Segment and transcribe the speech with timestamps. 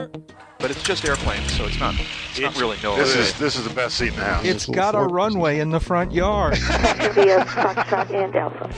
[0.00, 0.10] here.
[0.58, 1.94] But it's just airplanes, so it's not.
[2.30, 2.94] It's, not really no.
[2.96, 4.44] This is this is the best seat in the house.
[4.44, 6.58] It's got a runway in the front yard.
[6.58, 8.68] Via Foxtrot and Alpha.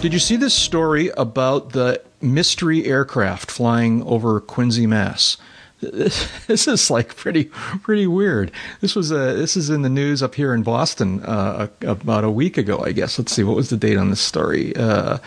[0.00, 5.36] Did you see this story about the mystery aircraft flying over Quincy, Mass?
[5.80, 8.50] This, this is like pretty pretty weird.
[8.80, 12.30] This was uh, this is in the news up here in Boston uh, about a
[12.30, 13.18] week ago, I guess.
[13.18, 14.74] Let's see, what was the date on this story?
[14.74, 15.18] Uh,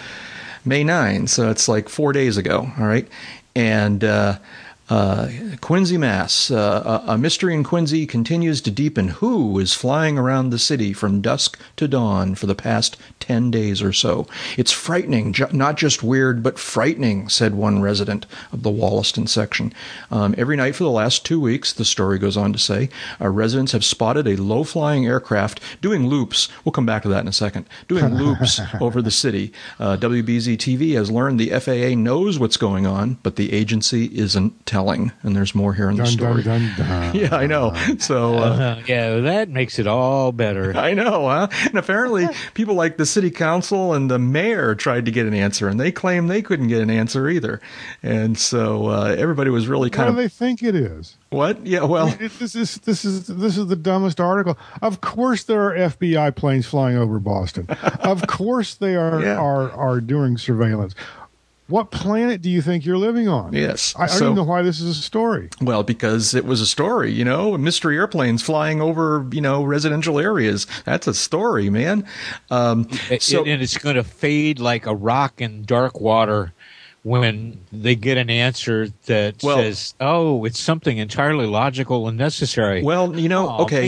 [0.65, 2.71] May 9, so it's like four days ago.
[2.79, 3.07] All right,
[3.55, 4.39] and uh,
[4.89, 5.29] uh,
[5.61, 6.49] Quincy, Mass.
[6.49, 9.09] Uh, a mystery in Quincy continues to deepen.
[9.09, 13.81] Who is flying around the city from dusk to dawn for the past 10 days
[13.83, 14.27] or so?
[14.57, 19.73] It's frightening, ju- not just weird, but frightening, said one resident of the Wollaston section.
[20.09, 23.31] Um, every night for the last two weeks, the story goes on to say, our
[23.31, 26.47] residents have spotted a low flying aircraft doing loops.
[26.65, 27.67] We'll come back to that in a second.
[27.87, 29.53] Doing loops over the city.
[29.79, 34.65] Uh, WBZ TV has learned the FAA knows what's going on, but the agency isn't
[34.65, 34.78] telling.
[35.23, 36.43] And there's more here in the Dun, story.
[36.43, 37.15] dun, dun, dun.
[37.19, 37.73] Yeah, I know.
[37.99, 38.35] So.
[38.35, 40.75] Uh, Uh, yeah, that makes it all better.
[40.77, 41.47] I know, huh?
[41.65, 45.67] And apparently, people like the city council and the mayor tried to get an answer,
[45.67, 47.61] and they claim they couldn't get an answer either.
[48.03, 51.15] And so uh, everybody was really What kind do of they think it is?
[51.29, 51.65] what?
[51.65, 54.57] Yeah, well, It- this is this is this is the dumbest article.
[54.81, 57.67] Of course, there are FBI planes flying over Boston.
[58.01, 59.37] of course, they are Yeah.
[59.37, 60.95] are are doing surveillance.
[61.69, 63.53] What planet do you think you're living on?
[63.53, 63.93] Yes.
[63.97, 65.49] I, I So- don't know why this is a story.
[65.61, 70.19] well, because it was a story, you know, mystery airplanes flying over, you know, residential
[70.19, 70.65] areas.
[70.85, 72.05] That's a story, man.
[72.49, 76.53] Um, It- so and it's going to fade like a rock in dark water
[77.03, 82.81] when they get an answer that Well- says, "Oh, it's something entirely logical and necessary."
[82.83, 83.87] well, you know, Aw, okay.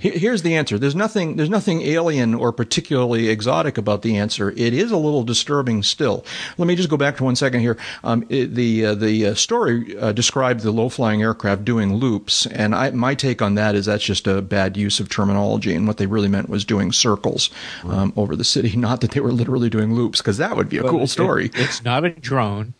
[0.00, 0.78] Here's the answer.
[0.78, 1.36] There's nothing.
[1.36, 4.50] There's nothing alien or particularly exotic about the answer.
[4.56, 6.24] It is a little disturbing still.
[6.56, 7.76] Let me just go back to one second here.
[8.04, 12.46] Um, it, the uh, the uh, story uh, described the low flying aircraft doing loops,
[12.46, 15.86] and I, my take on that is that's just a bad use of terminology, and
[15.86, 17.50] what they really meant was doing circles
[17.84, 20.78] um, over the city, not that they were literally doing loops, because that would be
[20.78, 21.50] a cool it- story.
[21.54, 22.74] it's not a drone.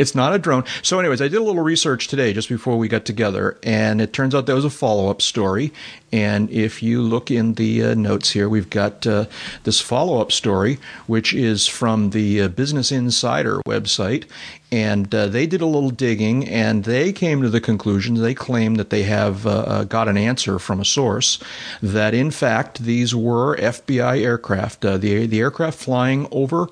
[0.00, 0.64] It's not a drone.
[0.82, 4.14] So, anyways, I did a little research today just before we got together, and it
[4.14, 5.74] turns out there was a follow up story.
[6.10, 9.26] And if you look in the uh, notes here, we've got uh,
[9.64, 14.24] this follow up story, which is from the uh, Business Insider website.
[14.72, 18.76] And uh, they did a little digging, and they came to the conclusion, they claim
[18.76, 21.38] that they have uh, uh, got an answer from a source
[21.82, 24.80] that, in fact, these were FBI aircraft.
[24.80, 26.68] The, the aircraft flying over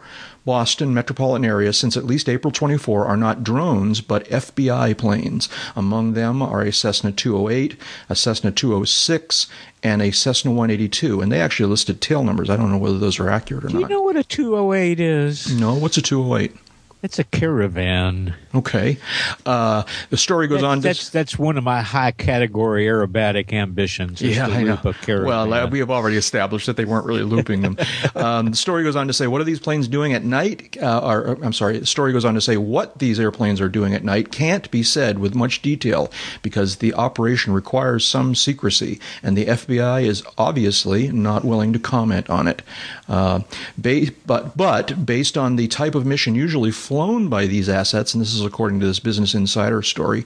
[0.49, 5.47] Boston metropolitan area since at least April 24 are not drones but FBI planes.
[5.77, 7.77] Among them are a Cessna 208,
[8.09, 9.47] a Cessna 206,
[9.83, 11.21] and a Cessna 182.
[11.21, 12.49] And they actually listed tail numbers.
[12.49, 13.75] I don't know whether those are accurate or not.
[13.75, 15.55] Do you know what a 208 is?
[15.61, 16.57] no, what's a 208?
[17.01, 18.35] It's a caravan.
[18.55, 18.99] Okay.
[19.47, 20.83] Uh, the story goes That's, on to.
[20.83, 24.21] that's that's one of my high category aerobatic ambitions.
[24.21, 24.71] is Yeah, to I know.
[24.73, 25.27] loop a caravan.
[25.29, 27.77] Well, uh, we have already established that they weren't really looping them.
[28.17, 30.77] um, the story goes on to say, what are these planes doing at night?
[30.83, 33.69] Uh, or, or, I'm sorry, the story goes on to say, what these airplanes are
[33.69, 36.11] doing at night can't be said with much detail
[36.43, 42.29] because the operation requires some secrecy, and the FBI is obviously not willing to comment
[42.29, 42.63] on it.
[43.09, 43.41] Uh,
[43.77, 48.23] ba- but, but based on the type of mission usually flown by these assets, and
[48.23, 50.25] this is according to this Business Insider story,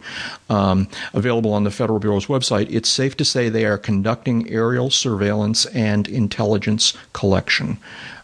[0.49, 4.89] um, available on the Federal Bureau's website, it's safe to say they are conducting aerial
[4.89, 7.79] surveillance and intelligence collection.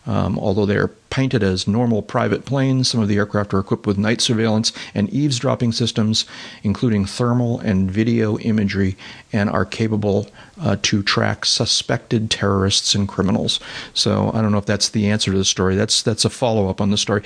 [0.09, 3.87] Um, although they are painted as normal private planes, some of the aircraft are equipped
[3.87, 6.25] with night surveillance and eavesdropping systems,
[6.63, 8.97] including thermal and video imagery,
[9.33, 10.27] and are capable
[10.61, 13.61] uh, to track suspected terrorists and criminals.
[13.93, 15.77] So I don't know if that's the answer to the story.
[15.77, 17.23] That's that's a follow up on the story.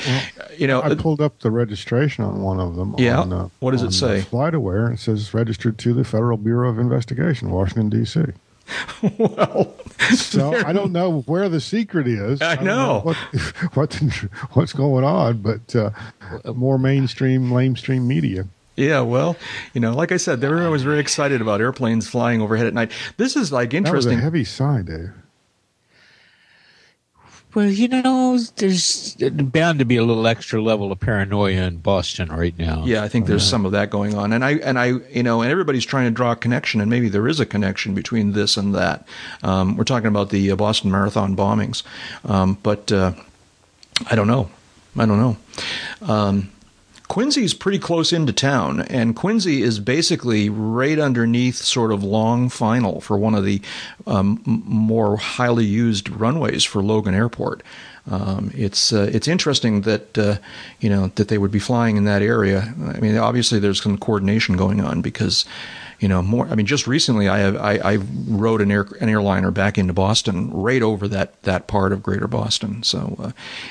[0.58, 2.96] you know, I pulled up the registration on one of them.
[2.98, 3.20] Yeah?
[3.20, 4.20] On, uh, What does it say?
[4.20, 4.92] Uh, FlightAware.
[4.92, 8.24] It says registered to the Federal Bureau of Investigation, Washington D.C.
[9.18, 9.74] well,
[10.14, 12.40] So I don't know where the secret is.
[12.42, 13.00] I don't know.
[13.00, 13.16] what,
[13.74, 13.94] what
[14.52, 15.90] what's going on, but uh,
[16.52, 18.46] more mainstream, lamestream media.
[18.76, 19.36] Yeah, well,
[19.74, 22.90] you know, like I said, were always very excited about airplanes flying overhead at night.
[23.18, 24.18] This is like was interesting.
[24.18, 25.12] heavy sigh, Dave.
[27.54, 32.30] Well, you know, there's bound to be a little extra level of paranoia in Boston
[32.30, 32.84] right now.
[32.86, 35.42] Yeah, I think there's some of that going on, and I and I, you know,
[35.42, 38.56] and everybody's trying to draw a connection, and maybe there is a connection between this
[38.56, 39.06] and that.
[39.42, 41.82] Um, we're talking about the uh, Boston Marathon bombings,
[42.24, 43.12] um, but uh,
[44.10, 44.50] I don't know.
[44.96, 45.36] I don't know.
[46.00, 46.50] Um,
[47.12, 53.02] Quincy's pretty close into town, and Quincy is basically right underneath sort of long final
[53.02, 53.60] for one of the
[54.06, 57.62] um, more highly used runways for Logan Airport.
[58.10, 60.38] Um, it's uh, it's interesting that uh,
[60.80, 62.74] you know that they would be flying in that area.
[62.82, 65.44] I mean, obviously there's some coordination going on because
[66.02, 66.48] you know more.
[66.48, 67.96] I mean, just recently I have, I, I
[68.26, 72.26] rode an air an airliner back into Boston, right over that that part of Greater
[72.26, 72.82] Boston.
[72.82, 73.30] So uh,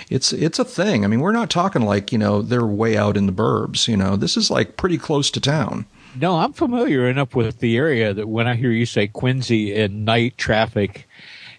[0.10, 1.04] it's it's a thing.
[1.04, 3.90] I mean, we're not talking like you know they're way out in the burbs.
[3.90, 5.86] You know, this is like pretty close to town.
[6.16, 10.06] No, I'm familiar enough with the area that when I hear you say Quincy and
[10.06, 11.08] night traffic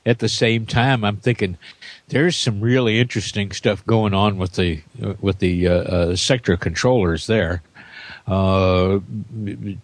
[0.04, 1.58] at the same time, I'm thinking
[2.08, 4.80] there's some really interesting stuff going on with the
[5.20, 7.62] with the uh, uh, sector controllers there.
[8.26, 9.00] Uh,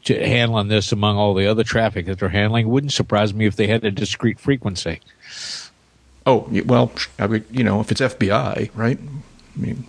[0.07, 3.67] handling this among all the other traffic that they're handling wouldn't surprise me if they
[3.67, 5.01] had a discrete frequency.
[6.25, 8.99] Oh well, I mean, you know, if it's FBI, right?
[8.99, 9.87] I mean,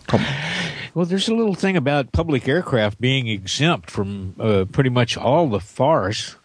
[0.94, 5.48] well, there's a little thing about public aircraft being exempt from uh, pretty much all
[5.48, 6.36] the FARs.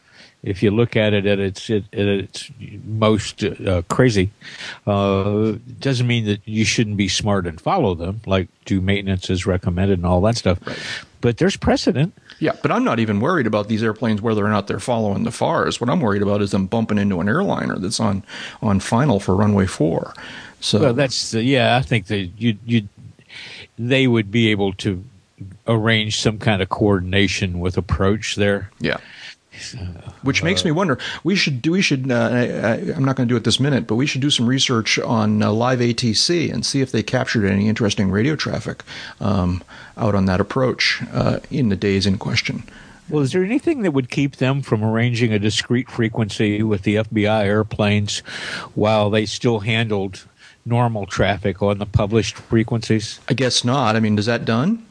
[0.42, 2.50] if you look at it at its at its
[2.84, 4.30] most uh, crazy,
[4.86, 9.46] uh, doesn't mean that you shouldn't be smart and follow them, like do maintenance as
[9.46, 10.58] recommended and all that stuff.
[10.66, 10.78] Right.
[11.24, 12.12] But there's precedent.
[12.38, 15.30] Yeah, but I'm not even worried about these airplanes whether or not they're following the
[15.30, 15.80] FARs.
[15.80, 18.22] What I'm worried about is them bumping into an airliner that's on
[18.60, 20.12] on final for runway four.
[20.60, 21.78] So well, that's yeah.
[21.78, 22.88] I think that you you
[23.78, 25.02] they would be able to
[25.66, 28.70] arrange some kind of coordination with approach there.
[28.78, 28.98] Yeah.
[30.22, 30.98] Which makes me wonder.
[31.22, 31.72] We should do.
[31.72, 32.10] We should.
[32.10, 34.46] Uh, I, am not going to do it this minute, but we should do some
[34.46, 38.82] research on uh, live ATC and see if they captured any interesting radio traffic
[39.20, 39.62] um,
[39.96, 42.64] out on that approach uh, in the days in question.
[43.08, 46.96] Well, is there anything that would keep them from arranging a discrete frequency with the
[46.96, 48.20] FBI airplanes
[48.74, 50.24] while they still handled
[50.64, 53.20] normal traffic on the published frequencies?
[53.28, 53.94] I guess not.
[53.94, 54.86] I mean, is that done?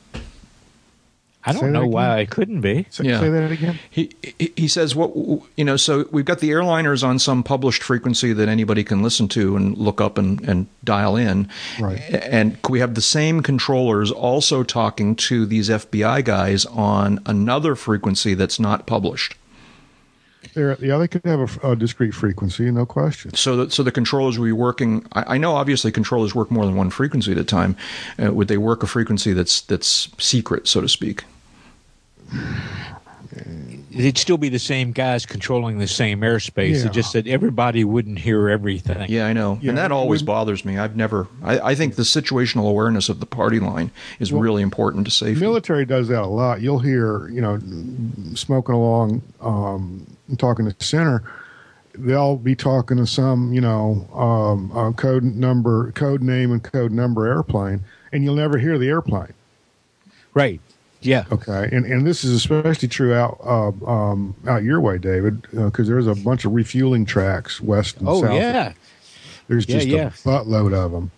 [1.45, 2.85] I don't say know why I couldn't be.
[2.89, 3.19] Say, yeah.
[3.19, 3.79] say that again.
[3.89, 5.13] He he says what
[5.57, 5.75] you know.
[5.75, 9.77] So we've got the airliners on some published frequency that anybody can listen to and
[9.77, 11.49] look up and, and dial in.
[11.79, 11.99] Right.
[11.99, 18.33] And we have the same controllers also talking to these FBI guys on another frequency
[18.33, 19.35] that's not published.
[20.53, 23.33] There, yeah, they could have a, a, discrete frequency, no question.
[23.33, 25.05] So, that, so the controllers would be working.
[25.13, 27.75] I, I, know, obviously, controllers work more than one frequency at a time.
[28.23, 31.23] Uh, would they work a frequency that's that's secret, so to speak?
[33.95, 36.79] It'd still be the same guys controlling the same airspace.
[36.79, 36.87] Yeah.
[36.87, 39.09] It just that everybody wouldn't hear everything.
[39.09, 40.77] Yeah, I know, yeah, and that always we, bothers me.
[40.77, 41.27] I've never.
[41.43, 45.11] I, I, think the situational awareness of the party line is well, really important to
[45.11, 45.41] safety.
[45.41, 46.61] Military does that a lot.
[46.61, 47.59] You'll hear, you know,
[48.35, 50.05] smoking along, um,
[50.37, 51.23] talking to center.
[51.95, 57.27] They'll be talking to some, you know, um, code number, code name, and code number
[57.27, 57.81] airplane,
[58.11, 59.33] and you'll never hear the airplane.
[60.33, 60.59] Right.
[61.05, 61.25] Yeah.
[61.31, 61.69] Okay.
[61.71, 65.93] And and this is especially true out uh, um, out your way, David, because uh,
[65.93, 68.31] there's a bunch of refueling tracks west and oh, south.
[68.31, 68.73] Oh yeah.
[69.47, 70.07] There's just yeah, yeah.
[70.07, 71.11] a buttload of them,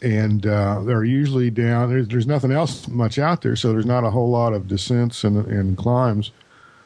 [0.00, 1.90] and uh, they're usually down.
[1.90, 5.24] There's there's nothing else much out there, so there's not a whole lot of descents
[5.24, 6.30] and and climbs.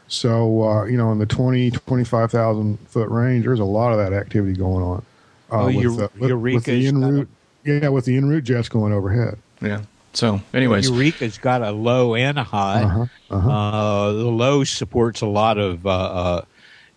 [0.09, 4.13] So uh, you know, in the 20, 25,000 foot range, there's a lot of that
[4.13, 5.05] activity going on.
[5.51, 7.29] Uh, oh, with, the, with, with the en route,
[7.65, 9.39] yeah, with the en route jets going overhead.
[9.61, 9.83] Yeah.
[10.17, 12.85] So, anyways, Eureka's got a low and a high.
[12.85, 13.51] Uh-huh, uh-huh.
[13.51, 15.87] Uh, the low supports a lot of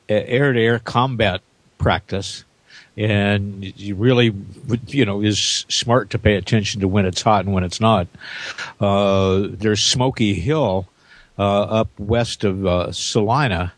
[0.08, 1.42] air to air combat
[1.78, 2.46] practice,
[2.96, 4.34] and you really,
[4.88, 8.08] you know, is smart to pay attention to when it's hot and when it's not.
[8.80, 10.88] Uh, there's Smoky Hill
[11.38, 13.74] uh, up west of uh, Salina,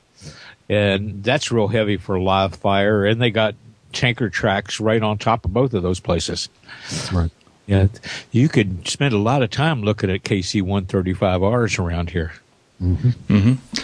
[0.69, 3.55] and that's real heavy for live fire, and they got
[3.91, 6.47] tanker tracks right on top of both of those places.
[7.11, 7.31] Right.
[7.67, 7.87] Yeah,
[8.31, 12.33] you could spend a lot of time looking at KC 135Rs around here.
[12.81, 13.33] Mm-hmm.
[13.33, 13.83] Mm-hmm.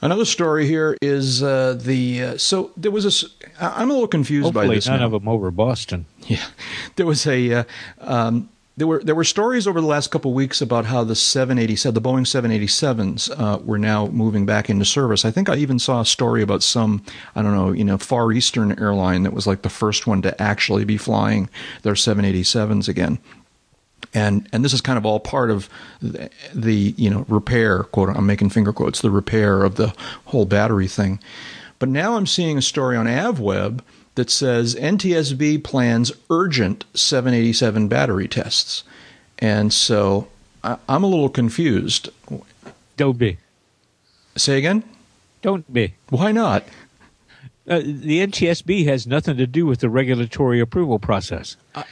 [0.00, 3.28] Another story here is uh, the uh, so there was a.
[3.60, 4.88] I'm a little confused Hopefully by this.
[4.88, 5.06] None now.
[5.06, 6.06] of them over Boston.
[6.26, 6.44] Yeah,
[6.96, 7.64] there was a uh,
[8.00, 11.94] um, there were there were stories over the last couple weeks about how the 787,
[11.94, 15.24] the Boeing 787s, uh, were now moving back into service.
[15.24, 18.32] I think I even saw a story about some I don't know you know Far
[18.32, 21.50] Eastern airline that was like the first one to actually be flying
[21.82, 23.18] their 787s again.
[24.14, 25.68] And and this is kind of all part of
[26.00, 29.94] the, the you know repair quote I'm making finger quotes the repair of the
[30.26, 31.20] whole battery thing.
[31.78, 33.80] But now I'm seeing a story on AvWeb
[34.14, 38.84] that says NTSB plans urgent 787 battery tests.
[39.38, 40.28] And so
[40.62, 42.10] I, am a little confused.
[42.96, 43.38] Don't be.
[44.36, 44.84] Say again?
[45.40, 45.94] Don't be.
[46.10, 46.64] Why not?
[47.68, 51.56] Uh, the NTSB has nothing to do with the regulatory approval process.
[51.74, 51.84] Uh,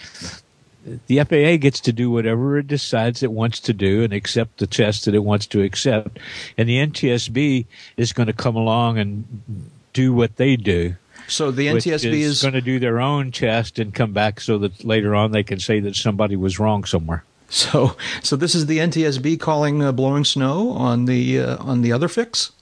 [1.07, 4.67] the FAA gets to do whatever it decides it wants to do and accept the
[4.67, 6.19] test that it wants to accept.
[6.57, 10.97] And the NTSB is going to come along and do what they do
[11.29, 14.59] So the NTSB is, is going to do their own test and come back so
[14.59, 17.25] that later on they can say that somebody was wrong somewhere.
[17.49, 21.93] So, so this is the NTSB calling uh, blowing snow on the uh, on the
[21.93, 22.53] other fix.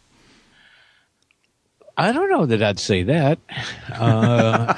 [1.98, 3.38] I don't know that I'd say that.
[3.92, 4.72] Uh,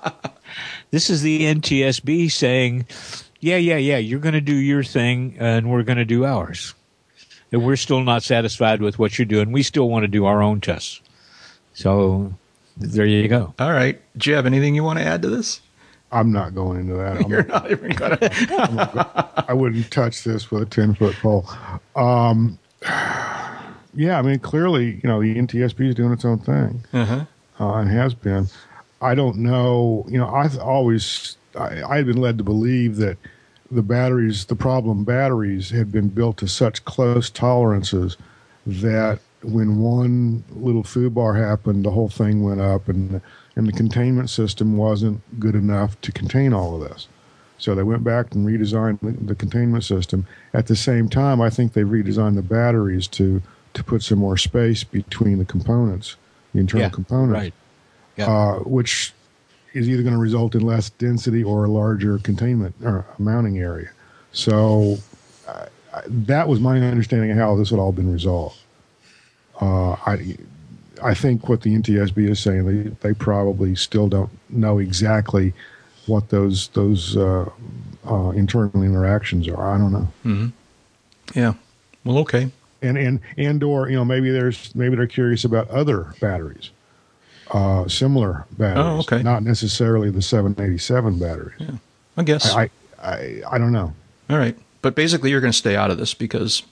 [0.90, 2.86] this is the NTSB saying,
[3.40, 6.74] "Yeah, yeah, yeah, you're going to do your thing, and we're going to do ours."
[7.52, 9.50] And we're still not satisfied with what you're doing.
[9.50, 11.02] We still want to do our own tests.
[11.74, 12.32] So
[12.76, 13.54] there you go.
[13.58, 15.60] All right, do you have anything you want to add to this?
[16.12, 17.28] I'm not going into that.
[17.28, 19.44] You're not even going to.
[19.48, 21.48] I wouldn't touch this with a 10 foot pole.
[21.94, 22.58] Um,
[23.94, 27.24] yeah, I mean, clearly, you know, the NTSB is doing its own thing uh-huh.
[27.58, 28.48] uh, and has been.
[29.02, 33.16] I don't know, you know, I've always, I, I had been led to believe that
[33.70, 38.16] the batteries, the problem batteries, had been built to such close tolerances
[38.66, 43.20] that when one little food bar happened, the whole thing went up and
[43.56, 47.08] and the containment system wasn't good enough to contain all of this.
[47.58, 50.26] So they went back and redesigned the, containment system.
[50.54, 53.42] At the same time, I think they redesigned the batteries to
[53.74, 56.16] to put some more space between the components,
[56.52, 57.54] the internal Yeah, components, right.
[58.16, 58.30] Yeah.
[58.30, 59.12] uh, which
[59.74, 63.90] is either going to result in less density or a larger containment or mounting area.
[64.32, 64.96] So
[65.46, 65.66] uh,
[66.06, 68.58] that was my understanding of how this had all been resolved.
[69.60, 70.36] Uh, I,
[71.02, 75.52] I think what the NTSB is saying, they, they probably still don't know exactly
[76.06, 77.48] what those those uh,
[78.08, 79.74] uh, internal interactions are.
[79.74, 80.52] I don't know.
[81.34, 81.54] Yeah.
[82.04, 82.50] Well, okay.
[82.82, 86.70] And and and or you know maybe there's maybe they're curious about other batteries,
[87.50, 88.84] uh, similar batteries.
[88.84, 89.22] Oh, okay.
[89.22, 91.56] Not necessarily the 787 batteries.
[91.58, 91.70] Yeah.
[92.16, 92.54] I guess.
[92.54, 93.94] I, I I don't know.
[94.30, 94.56] All right.
[94.82, 96.62] But basically, you're going to stay out of this because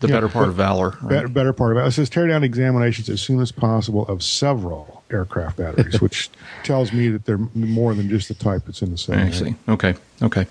[0.00, 0.90] the Yeah, better part of valor.
[1.02, 1.08] right?
[1.08, 5.02] Better, better part about it says tear down examinations as soon as possible of several
[5.10, 6.30] aircraft batteries, which
[6.62, 9.18] tells me that they're more than just the type that's in the same.
[9.18, 9.54] I see.
[9.68, 9.94] Okay.
[10.22, 10.46] Okay.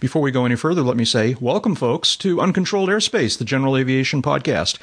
[0.00, 3.76] Before we go any further, let me say welcome, folks, to Uncontrolled Airspace, the General
[3.76, 4.78] Aviation Podcast.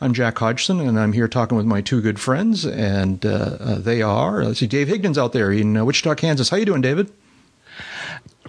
[0.00, 3.78] I'm Jack Hodgson, and I'm here talking with my two good friends, and uh, uh,
[3.78, 6.48] they are, let's see, Dave Higdon's out there in uh, Wichita, Kansas.
[6.50, 7.10] How you doing, David?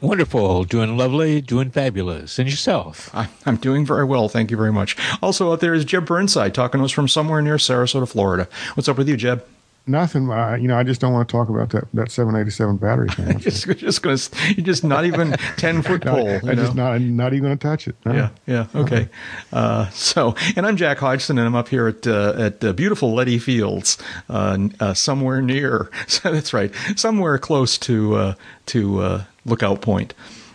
[0.02, 3.12] Wonderful, doing lovely, doing fabulous, and yourself.
[3.46, 4.98] I'm doing very well, thank you very much.
[5.22, 8.50] Also out there is Jeb Burnside, talking to us from somewhere near Sarasota, Florida.
[8.74, 9.46] What's up with you, Jeb?
[9.88, 10.30] Nothing.
[10.32, 13.40] Uh, you know, I just don't want to talk about that that 787 battery thing.
[13.40, 14.18] Just, just gonna,
[14.56, 16.30] you're just not even ten foot No, pole.
[16.30, 16.92] I you just know?
[16.92, 17.96] not not even going to touch it.
[18.06, 18.14] No.
[18.14, 19.10] Yeah, yeah, okay.
[19.52, 23.14] Uh, so, and I'm Jack Hodgson, and I'm up here at uh, at uh, beautiful
[23.14, 23.98] Letty Fields,
[24.30, 25.90] uh, uh, somewhere near.
[26.08, 28.34] So that's right, somewhere close to uh,
[28.68, 30.14] to uh, Lookout Point.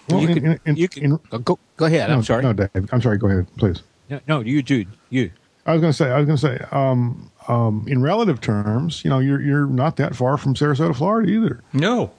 [0.09, 2.11] Well, you in- could, in- in- you could in- go, go ahead.
[2.11, 2.43] I'm sorry.
[2.45, 2.69] No, Dave.
[2.93, 3.19] I'm sorry.
[3.19, 3.83] Go ahead, please.
[4.09, 5.33] No, no, you, dude, you.
[5.67, 6.11] I was going to say.
[6.13, 6.65] I was going to say.
[6.71, 11.31] Um, um, in relative terms, you know, you're you're not that far from Sarasota, Florida,
[11.31, 11.63] either.
[11.73, 12.11] No,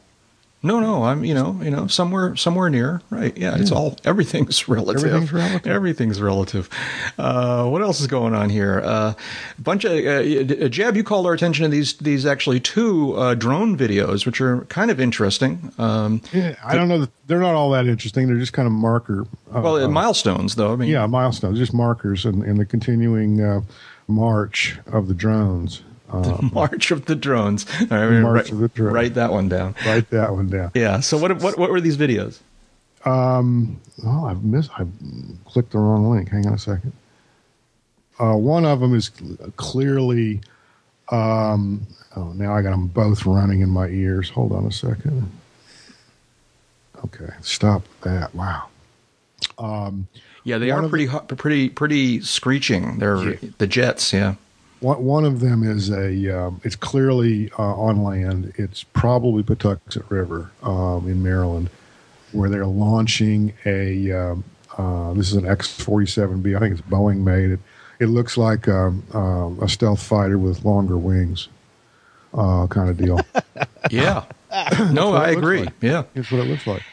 [0.63, 1.03] no, no.
[1.03, 3.01] I'm you know you know somewhere somewhere near.
[3.10, 3.36] Right?
[3.38, 3.55] Yeah.
[3.57, 5.03] It's all everything's relative.
[5.03, 5.67] Everything's relative.
[5.72, 6.69] Everything's relative.
[7.17, 8.81] Uh, what else is going on here?
[8.84, 9.13] Uh,
[9.57, 10.96] a bunch of uh, Jeb.
[10.98, 14.89] You called our attention to these these actually two uh, drone videos, which are kind
[14.89, 15.72] of interesting.
[15.77, 18.27] Um, Yeah, I don't know that they're not all that interesting.
[18.27, 19.27] They're just kind of marker.
[19.53, 20.74] Uh, well, uh, milestones though.
[20.74, 23.62] I mean, yeah, milestones, just markers in, in the continuing uh,
[24.07, 25.81] march of the drones.
[26.09, 27.65] Uh, March of the Drones.
[27.81, 28.93] All right, March write, of the Drones.
[28.93, 29.75] write that one down.
[29.85, 30.71] write that one down.
[30.73, 31.01] Yeah.
[31.01, 32.39] So what what what were these videos?
[33.03, 34.71] Um, oh, I've missed.
[34.79, 34.85] I
[35.47, 36.29] clicked the wrong link.
[36.29, 36.93] Hang on a second.
[38.19, 39.11] Uh, one of them is
[39.57, 40.39] clearly.
[41.11, 41.85] Um,
[42.15, 44.29] oh, now I got them both running in my ears.
[44.29, 45.29] Hold on a second.
[47.03, 48.33] Okay, stop that.
[48.33, 48.69] Wow.
[50.48, 53.00] Yeah, they One are of pretty hot, pretty pretty screeching.
[53.00, 54.13] They're the jets.
[54.13, 54.36] Yeah.
[54.80, 56.30] One, one of them is a.
[56.39, 58.54] Um, it's clearly uh, on land.
[58.56, 61.70] It's probably Patuxent River um, in Maryland,
[62.32, 64.10] where they're launching a.
[64.13, 64.46] Um,
[64.77, 66.56] uh, this is an X-47B.
[66.56, 67.51] I think it's Boeing made.
[67.51, 67.60] It
[68.00, 71.50] it looks like um, um, a stealth fighter with longer wings,
[72.34, 73.20] uh, kind of deal.
[73.92, 74.25] Yeah.
[74.92, 75.63] no, I agree.
[75.63, 75.74] like.
[75.82, 76.04] Yeah.
[76.13, 76.84] That's what it looks like.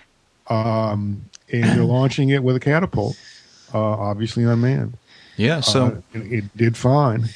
[0.48, 3.16] Um, and they're launching it with a catapult,
[3.74, 4.96] uh, obviously unmanned.
[5.36, 5.60] Yeah.
[5.60, 7.28] So Uh, it, did fine.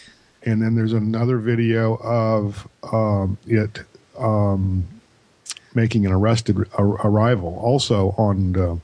[0.44, 3.80] And then there's another video of um, it
[4.18, 4.86] um,
[5.74, 8.76] making an arrested ar- arrival, also on uh,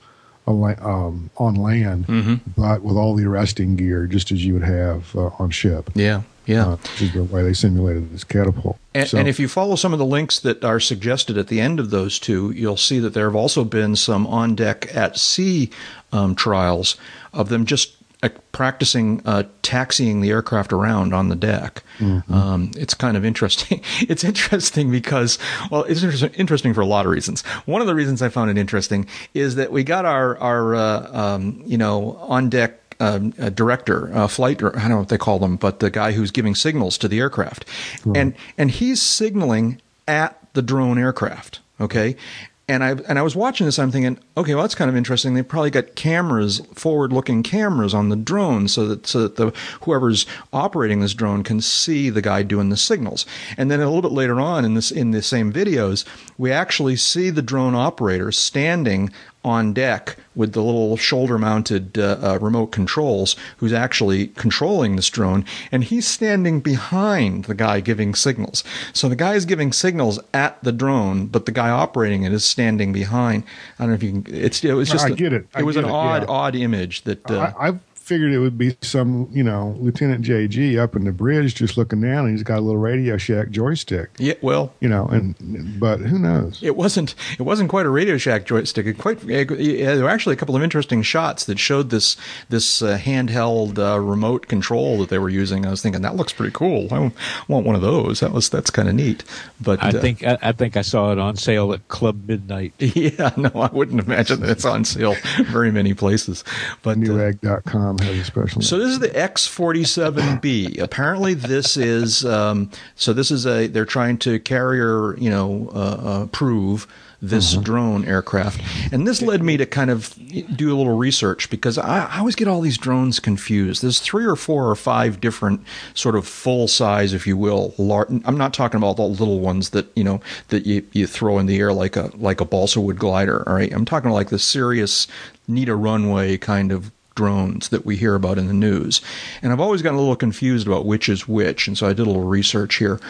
[0.46, 2.34] on, um, on land, Mm-hmm.
[2.56, 5.90] but with all the arresting gear, just as you would have uh, on ship.
[5.94, 6.22] yeah.
[6.46, 6.66] Yeah.
[6.72, 8.76] Uh, which is the way they simulated this catapult.
[8.92, 11.58] And, So- and if you follow some of the links that are suggested at the
[11.58, 15.16] end of those two, you'll see that there have also been some on deck at
[15.18, 15.70] sea
[16.12, 16.98] um, trials
[17.34, 21.82] of them just uh, practicing uh, taxiing the aircraft around on the deck.
[21.98, 22.32] Mm-hmm.
[22.32, 23.82] Um, it's kind of interesting.
[24.00, 25.38] it's interesting because,
[25.70, 27.42] well, it's interesting for a lot of reasons.
[27.66, 31.10] One of the reasons I found it interesting is that we got our our uh,
[31.12, 35.38] um, you know on deck uh, director, uh, flight, I don't know what they call
[35.38, 37.66] them, but the guy who's giving signals to the aircraft,
[38.04, 38.16] right.
[38.16, 41.60] and and he's signaling at the drone aircraft.
[41.80, 42.16] Okay,
[42.66, 43.78] and I and I was watching this.
[43.78, 45.34] I'm thinking, okay, well that's kind of interesting.
[45.34, 49.52] They probably got cameras, forward-looking cameras on the drone, so that so that the
[49.82, 53.26] whoever's operating this drone can see the guy doing the signals.
[53.58, 56.04] And then a little bit later on in this in the same videos,
[56.38, 59.12] we actually see the drone operator standing
[59.44, 65.08] on deck with the little shoulder mounted uh, uh, remote controls who's actually controlling this
[65.10, 68.64] drone and he's standing behind the guy giving signals.
[68.92, 72.44] So the guy is giving signals at the drone but the guy operating it is
[72.44, 73.44] standing behind.
[73.78, 75.46] I don't know if you can it's it was just I get it.
[75.54, 76.28] I it was an it, odd yeah.
[76.28, 80.78] odd image that uh, I, I've figured it would be some, you know, Lieutenant JG
[80.78, 84.10] up in the bridge just looking down, and he's got a little Radio Shack joystick.
[84.18, 86.62] Yeah, well, you know, and but who knows?
[86.62, 87.14] It wasn't.
[87.38, 88.86] It wasn't quite a Radio Shack joystick.
[88.86, 89.24] It quite.
[89.24, 92.16] It, there were actually a couple of interesting shots that showed this
[92.50, 95.64] this uh, handheld uh, remote control that they were using.
[95.64, 96.92] I was thinking that looks pretty cool.
[96.92, 97.10] I
[97.48, 98.20] want one of those.
[98.20, 99.24] That was that's kind of neat.
[99.60, 102.74] But I uh, think I, I think I saw it on sale at Club Midnight.
[102.94, 106.44] Yeah, no, I wouldn't imagine that it's on sale very many places.
[106.82, 108.62] But Newegg.com has a special.
[108.62, 110.80] So this is the X47B.
[110.80, 113.12] Apparently, this is um, so.
[113.12, 116.86] This is a they're trying to carrier you know uh, uh, prove
[117.24, 117.62] this mm-hmm.
[117.62, 118.60] drone aircraft.
[118.92, 120.14] And this led me to kind of
[120.54, 123.82] do a little research because I, I, always get all these drones confused.
[123.82, 125.62] There's three or four or five different
[125.94, 127.74] sort of full size, if you will.
[127.78, 131.38] Lar- I'm not talking about the little ones that you know that you, you throw
[131.38, 133.48] in the air like a like a balsa wood glider.
[133.48, 135.08] All right, I'm talking like the serious
[135.48, 139.00] need a runway kind of drones that we hear about in the news.
[139.42, 142.02] And I've always gotten a little confused about which is which, and so I did
[142.02, 143.00] a little research here.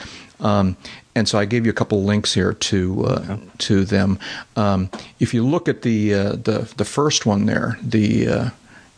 [0.41, 0.77] Um,
[1.15, 4.19] and so I gave you a couple links here to uh, to them.
[4.57, 8.51] Um, if you look at the uh, the the first one there, the uh,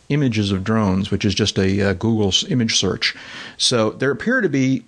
[0.09, 3.15] images of drones, which is just a uh, Google image search,
[3.57, 4.83] so there appear to be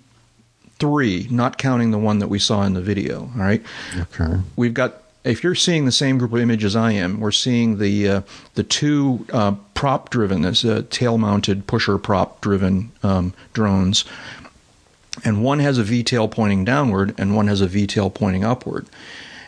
[0.80, 3.30] three, not counting the one that we saw in the video.
[3.36, 3.62] All right.
[3.96, 4.40] Okay.
[4.56, 8.08] We've got if you're seeing the same group of images I am, we're seeing the
[8.08, 8.22] uh,
[8.54, 14.04] the two uh, prop driven, uh, tail mounted pusher prop driven um, drones,
[15.24, 18.44] and one has a V tail pointing downward and one has a V tail pointing
[18.44, 18.86] upward.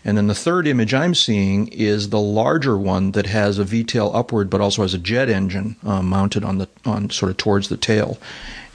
[0.04, 3.85] And then the third image I'm seeing is the larger one that has a V
[3.85, 7.37] tail upward, but also has a jet engine uh, mounted on the on sort of
[7.37, 8.18] towards the tail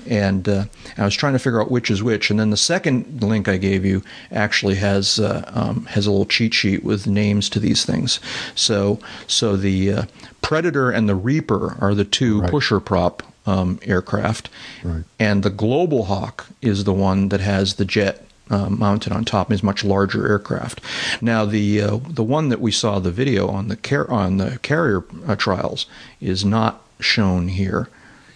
[0.08, 0.66] and uh,
[0.98, 2.30] I was trying to figure out which is which.
[2.30, 6.26] And then the second link I gave you actually has uh, um, has a little
[6.26, 8.20] cheat sheet with names to these things.
[8.56, 10.04] So so the uh,
[10.42, 12.52] Predator and the Reaper are the two right.
[12.52, 14.50] pusher prop um, aircraft,
[14.84, 15.04] right.
[15.20, 19.52] and the Global Hawk is the one that has the jet uh, mounted on top
[19.52, 20.82] is much larger aircraft.
[21.22, 24.60] Now the uh, the one that we saw the video on the car- on the
[24.60, 25.86] carrier uh, trials
[26.22, 27.90] is not shown here.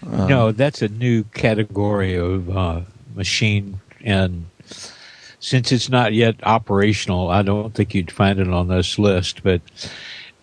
[0.06, 2.82] Um, no, that's a new category of uh,
[3.16, 4.46] machine, and
[5.40, 9.44] since it's not yet operational, I don't think you'd find it on this list.
[9.44, 9.62] But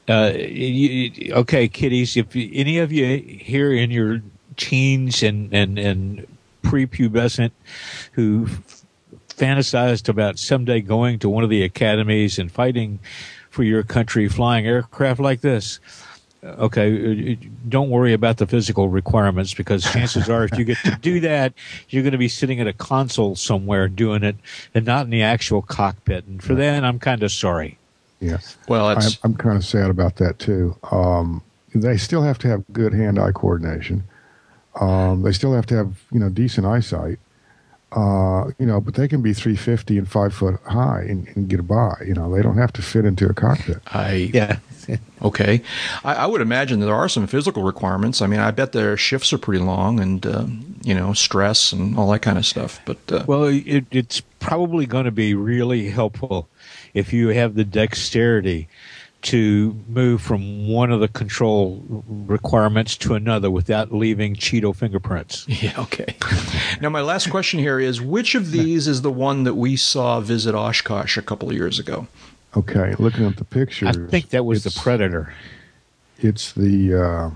[0.09, 4.23] uh, you, okay, kiddies, if any of you here in your
[4.57, 6.27] teens and and and
[6.63, 7.53] prepubescent
[8.13, 8.49] who
[9.29, 12.99] fantasized about someday going to one of the academies and fighting
[13.51, 15.79] for your country flying aircraft like this
[16.45, 17.37] okay,
[17.69, 21.53] don't worry about the physical requirements because chances are if you get to do that,
[21.89, 24.37] you're going to be sitting at a console somewhere doing it
[24.75, 26.25] and not in the actual cockpit.
[26.27, 27.79] And for that, I'm kind of sorry.
[28.21, 28.39] Yeah.
[28.69, 30.77] Well, I'm, I'm, kind of sad about that too.
[30.91, 31.43] Um,
[31.75, 34.03] they still have to have good hand-eye coordination.
[34.81, 37.19] Um, they still have to have you know decent eyesight.
[37.91, 41.67] Uh, you know, but they can be 350 and five foot high and, and, get
[41.67, 41.95] by.
[42.07, 43.79] You know, they don't have to fit into a cockpit.
[43.87, 44.59] I yeah.
[45.23, 45.63] okay,
[46.05, 48.23] I, I, would imagine there are some physical requirements.
[48.23, 50.47] I mean, I bet their shifts are pretty long, and uh,
[50.83, 52.81] you know, stress and all that kind of stuff.
[52.85, 56.49] But uh, well, it, it's probably going to be really helpful
[56.95, 58.69] if you have the dexterity
[59.21, 65.47] to move from one of the control requirements to another without leaving Cheeto fingerprints.
[65.59, 66.15] Yeah, okay.
[66.81, 70.21] now, my last question here is which of these is the one that we saw
[70.21, 72.07] visit Oshkosh a couple of years ago?
[72.57, 73.97] Okay, looking at the pictures.
[73.97, 75.35] I think that was the Predator.
[76.19, 76.95] It's the.
[76.95, 77.31] Uh,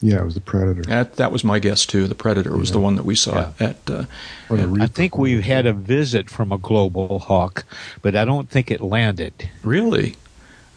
[0.00, 0.82] yeah, it was the Predator.
[0.82, 2.06] That, that was my guess too.
[2.06, 2.74] The Predator was yeah.
[2.74, 3.68] the one that we saw yeah.
[3.68, 3.90] at.
[3.90, 4.04] Uh,
[4.50, 7.64] I think we had a visit from a Global Hawk,
[8.02, 9.48] but I don't think it landed.
[9.62, 10.16] Really?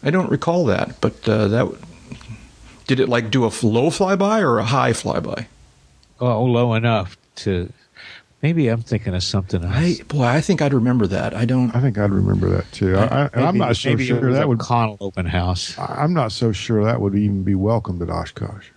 [0.02, 1.68] I don't recall that, but uh, that
[2.86, 5.46] Did it like do a low flyby or a high flyby?
[6.18, 7.72] Oh, low enough to.
[8.42, 9.74] Maybe I'm thinking of something else.
[9.74, 11.34] I, boy, I think I'd remember that.
[11.34, 11.74] I don't.
[11.76, 12.96] I think I'd remember that too.
[12.96, 15.78] I, I, am not so sure that would Connell open house.
[15.78, 18.68] I'm not so sure that would even be welcomed at Oshkosh.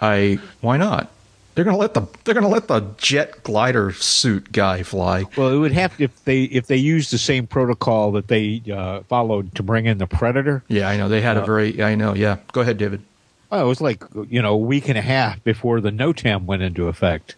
[0.00, 1.10] I why not?
[1.54, 5.24] They're gonna let the they're gonna let the jet glider suit guy fly.
[5.36, 8.62] Well, it would have to, if they if they used the same protocol that they
[8.72, 10.64] uh, followed to bring in the Predator.
[10.68, 11.82] Yeah, I know they had uh, a very.
[11.82, 12.14] I know.
[12.14, 13.02] Yeah, go ahead, David.
[13.50, 16.62] Well, it was like you know a week and a half before the NOTAM went
[16.62, 17.36] into effect,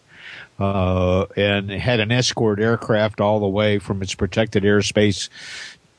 [0.59, 5.29] uh, and had an escort aircraft all the way from its protected airspace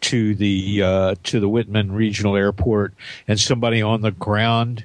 [0.00, 2.94] to the uh, to the Wittman Regional Airport,
[3.26, 4.84] and somebody on the ground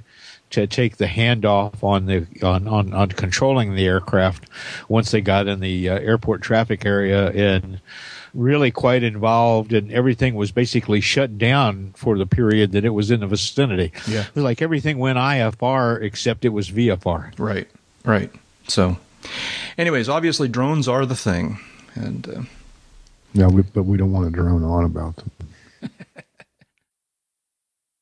[0.53, 4.45] to take the handoff on the on, on, on controlling the aircraft
[4.87, 7.79] once they got in the uh, airport traffic area and
[8.35, 13.09] really quite involved and everything was basically shut down for the period that it was
[13.09, 13.91] in the vicinity.
[14.07, 14.25] Yeah.
[14.35, 17.37] like everything went IFR except it was VFR.
[17.39, 17.67] Right.
[18.05, 18.31] Right.
[18.67, 18.97] So
[19.77, 21.59] anyways, obviously drones are the thing
[21.95, 22.41] and uh,
[23.33, 25.31] yeah, we, but we don't want to drone on about them.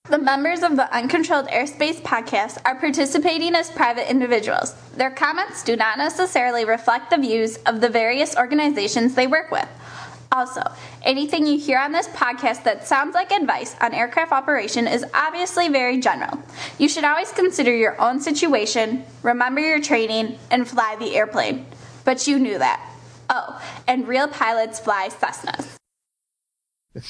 [0.10, 4.73] The members of the Uncontrolled Airspace podcast are participating as private individuals.
[4.97, 9.69] Their comments do not necessarily reflect the views of the various organizations they work with.
[10.34, 10.62] Also,
[11.04, 15.67] anything you hear on this podcast that sounds like advice on aircraft operation is obviously
[15.67, 16.41] very general.
[16.78, 21.65] You should always consider your own situation, remember your training, and fly the airplane.
[22.06, 22.80] But you knew that.
[23.30, 25.81] Oh, and real pilots fly Cessnas.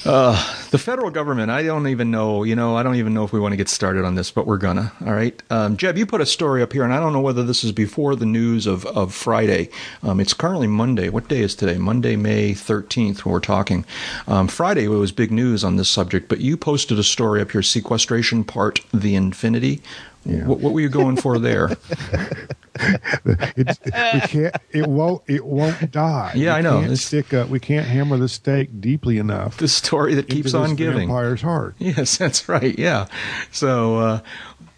[0.04, 0.36] Uh,
[0.70, 3.40] the federal government, I don't even know, you know, I don't even know if we
[3.40, 4.92] want to get started on this, but we're gonna.
[5.04, 5.42] All right.
[5.50, 7.72] Um, Jeb, you put a story up here, and I don't know whether this is
[7.72, 9.70] before the news of, of Friday.
[10.04, 11.08] Um, it's currently Monday.
[11.08, 11.78] What day is today?
[11.78, 13.84] Monday, May 13th, when we're talking.
[14.28, 17.50] Um, Friday, it was big news on this subject, but you posted a story up
[17.50, 19.82] here sequestration part the infinity.
[20.24, 20.46] Yeah.
[20.46, 21.70] What, what were you going for there?
[22.74, 24.56] it's, we can't.
[24.70, 25.22] It won't.
[25.26, 26.32] It won't die.
[26.34, 26.94] Yeah, we I know.
[26.94, 27.32] Stick.
[27.32, 29.58] A, we can't hammer the stake deeply enough.
[29.58, 31.10] The story that keeps on giving.
[31.10, 31.74] Empire's heart.
[31.78, 32.78] Yes, that's right.
[32.78, 33.06] Yeah.
[33.50, 34.20] So, uh,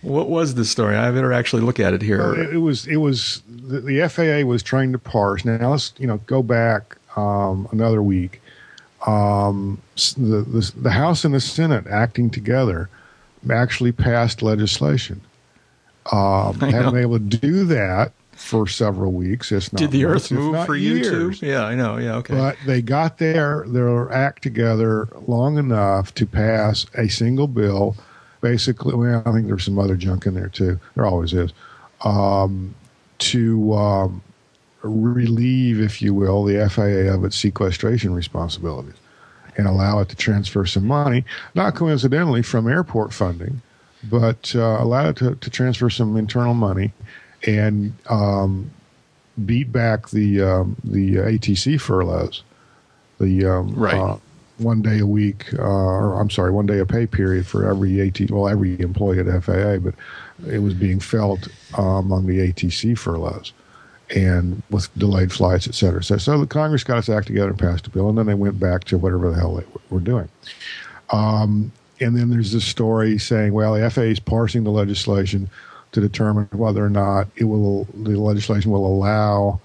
[0.03, 0.97] what was the story?
[0.97, 2.19] I better actually look at it here.
[2.19, 2.87] Well, it, it, was.
[2.87, 5.45] It was the, the, FAA was trying to parse.
[5.45, 8.41] Now let's you know go back um, another week.
[9.07, 9.81] Um,
[10.17, 12.89] the, the the House and the Senate acting together
[13.51, 15.21] actually passed legislation
[16.13, 19.53] um, haven't been able to do that for several weeks.
[19.53, 21.07] It's not Did the months, Earth move for years.
[21.07, 21.47] you too?
[21.47, 21.99] Yeah, I know.
[21.99, 22.35] Yeah, okay.
[22.35, 27.97] But they got their their act together long enough to pass a single bill.
[28.41, 30.79] Basically, well, I think there's some other junk in there too.
[30.95, 31.53] There always is.
[32.03, 32.75] Um,
[33.19, 34.23] to um,
[34.83, 38.97] relieve, if you will, the FAA of its sequestration responsibilities
[39.57, 43.63] and allow it to transfer some money, not coincidentally from airport funding
[44.11, 46.93] but uh, allowed it to, to, transfer some internal money
[47.47, 48.71] and um,
[49.45, 52.43] beat back the um, the ATC furloughs,
[53.19, 53.95] the um, right.
[53.95, 54.19] Uh,
[54.59, 58.01] one day a week, uh, or I'm sorry, one day a pay period for every
[58.01, 59.95] AT, well, every employee at FAA, but
[60.49, 63.53] it was being felt uh, among the ATC furloughs
[64.15, 66.03] and with delayed flights, et cetera.
[66.03, 68.35] So, so the Congress got its act together and passed a bill, and then they
[68.35, 70.29] went back to whatever the hell they were doing.
[71.11, 75.49] Um, and then there's this story saying, well, the FAA is parsing the legislation
[75.93, 79.61] to determine whether or not it will the legislation will allow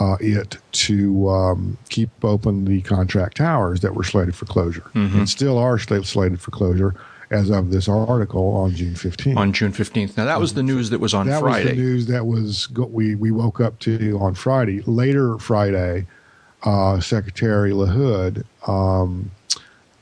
[0.00, 5.18] uh, it to um, keep open the contract towers that were slated for closure mm-hmm.
[5.18, 6.94] and still are slated for closure
[7.30, 9.36] as of this article on June 15th.
[9.36, 10.16] On June 15th.
[10.16, 11.64] Now that was the news that was on that Friday.
[11.64, 14.80] was the news that was we we woke up to on Friday.
[14.86, 16.06] Later Friday,
[16.62, 19.30] uh, Secretary LaHood um,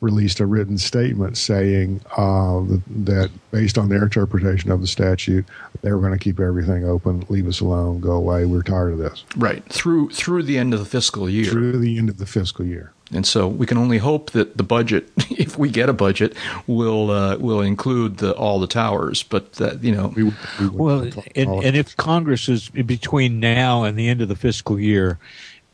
[0.00, 2.60] released a written statement saying uh,
[3.04, 5.46] that, based on their interpretation of the statute,
[5.82, 8.44] they were going to keep everything open, leave us alone, go away.
[8.44, 9.24] We're tired of this.
[9.36, 11.50] Right through through the end of the fiscal year.
[11.50, 12.92] Through the end of the fiscal year.
[13.12, 17.10] And so we can only hope that the budget, if we get a budget, will
[17.10, 19.22] uh, will include the, all the towers.
[19.22, 21.00] But that you know, we, we well,
[21.34, 25.18] and, and if Congress is between now and the end of the fiscal year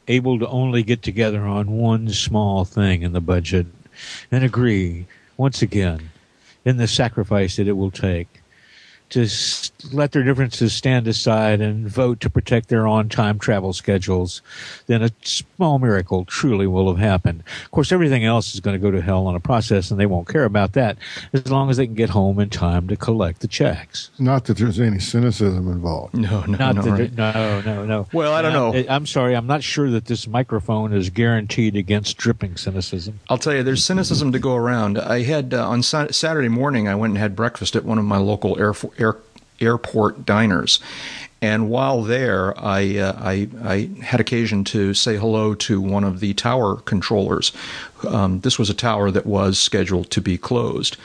[0.09, 3.67] able to only get together on one small thing in the budget
[4.31, 6.11] and agree once again
[6.65, 8.42] in the sacrifice that it will take
[9.13, 9.29] to
[9.93, 14.41] let their differences stand aside and vote to protect their on-time travel schedules,
[14.87, 17.43] then a small miracle truly will have happened.
[17.65, 20.07] Of course, everything else is going to go to hell on a process, and they
[20.07, 20.97] won't care about that
[21.35, 24.11] as long as they can get home in time to collect the checks.
[24.19, 26.15] Not that there's any cynicism involved.
[26.15, 27.13] No, no, Not no, that right.
[27.15, 28.07] no, no, no.
[28.13, 28.75] Well, I don't know.
[28.75, 29.37] I, I'm sorry.
[29.37, 33.21] I'm not sure that this microphone is guaranteed against dripping cynicism.
[33.29, 34.99] I'll tell you, there's cynicism to go around.
[34.99, 38.05] I had uh, on sa- Saturday morning, I went and had breakfast at one of
[38.05, 39.17] my local air, air,
[39.61, 40.81] airport diners,
[41.43, 46.21] and while there, I, uh, I I had occasion to say hello to one of
[46.21, 47.53] the tower controllers.
[48.09, 50.97] Um, this was a tower that was scheduled to be closed,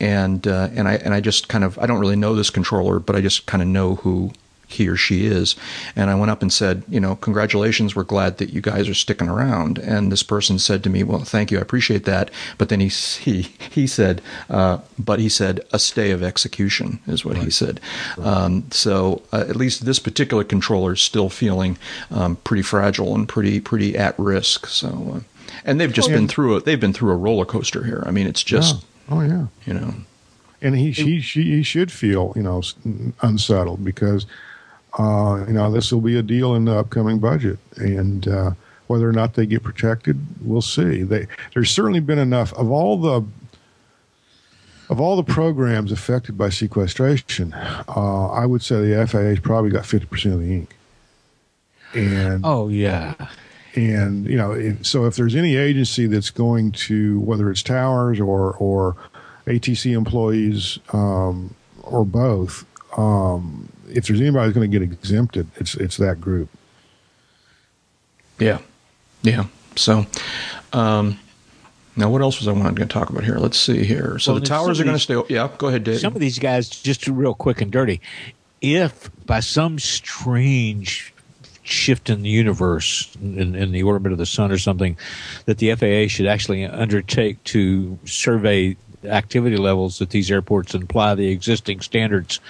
[0.00, 2.98] and uh, and I and I just kind of I don't really know this controller,
[2.98, 4.32] but I just kind of know who
[4.72, 5.56] he or she is.
[5.96, 8.94] And I went up and said, you know, congratulations, we're glad that you guys are
[8.94, 9.78] sticking around.
[9.78, 12.30] And this person said to me, well, thank you, I appreciate that.
[12.58, 17.24] But then he he he said, uh, but he said a stay of execution is
[17.24, 17.44] what right.
[17.44, 17.80] he said.
[18.16, 18.26] Right.
[18.26, 21.78] Um, so uh, at least this particular controller is still feeling
[22.10, 24.66] um, pretty fragile and pretty pretty at risk.
[24.66, 25.14] So.
[25.16, 25.20] Uh,
[25.64, 26.18] and they've just oh, yeah.
[26.18, 28.02] been through a they've been through a roller coaster here.
[28.06, 29.14] I mean, it's just yeah.
[29.16, 29.94] oh yeah, you know,
[30.60, 32.62] and he he he should feel you know
[33.20, 34.26] unsettled because
[34.98, 38.50] uh, you know, this will be a deal in the upcoming budget, and uh,
[38.88, 41.02] whether or not they get protected, we'll see.
[41.02, 43.24] They, there's certainly been enough of all the
[44.90, 47.54] of all the programs affected by sequestration.
[47.54, 50.76] Uh, I would say the FAA's probably got fifty percent of the ink.
[51.94, 53.14] And oh yeah,
[53.74, 58.20] and you know, if, so if there's any agency that's going to whether it's towers
[58.20, 58.96] or or
[59.46, 62.66] ATC employees um, or both.
[62.96, 66.48] Um, if there's anybody who's going to get exempted, it's it's that group.
[68.38, 68.58] Yeah,
[69.22, 69.44] yeah.
[69.76, 70.06] So,
[70.72, 71.18] um,
[71.96, 73.36] now what else was I wanted to talk about here?
[73.36, 74.18] Let's see here.
[74.18, 75.20] So well, the towers are going to stay.
[75.28, 76.00] Yeah, go ahead, Dave.
[76.00, 78.00] Some of these guys, just real quick and dirty,
[78.60, 81.12] if by some strange
[81.64, 84.96] shift in the universe in, in, the orbit of the sun or something
[85.46, 91.14] that the FAA should actually undertake to survey activity levels at these airports and apply
[91.14, 92.40] the existing standards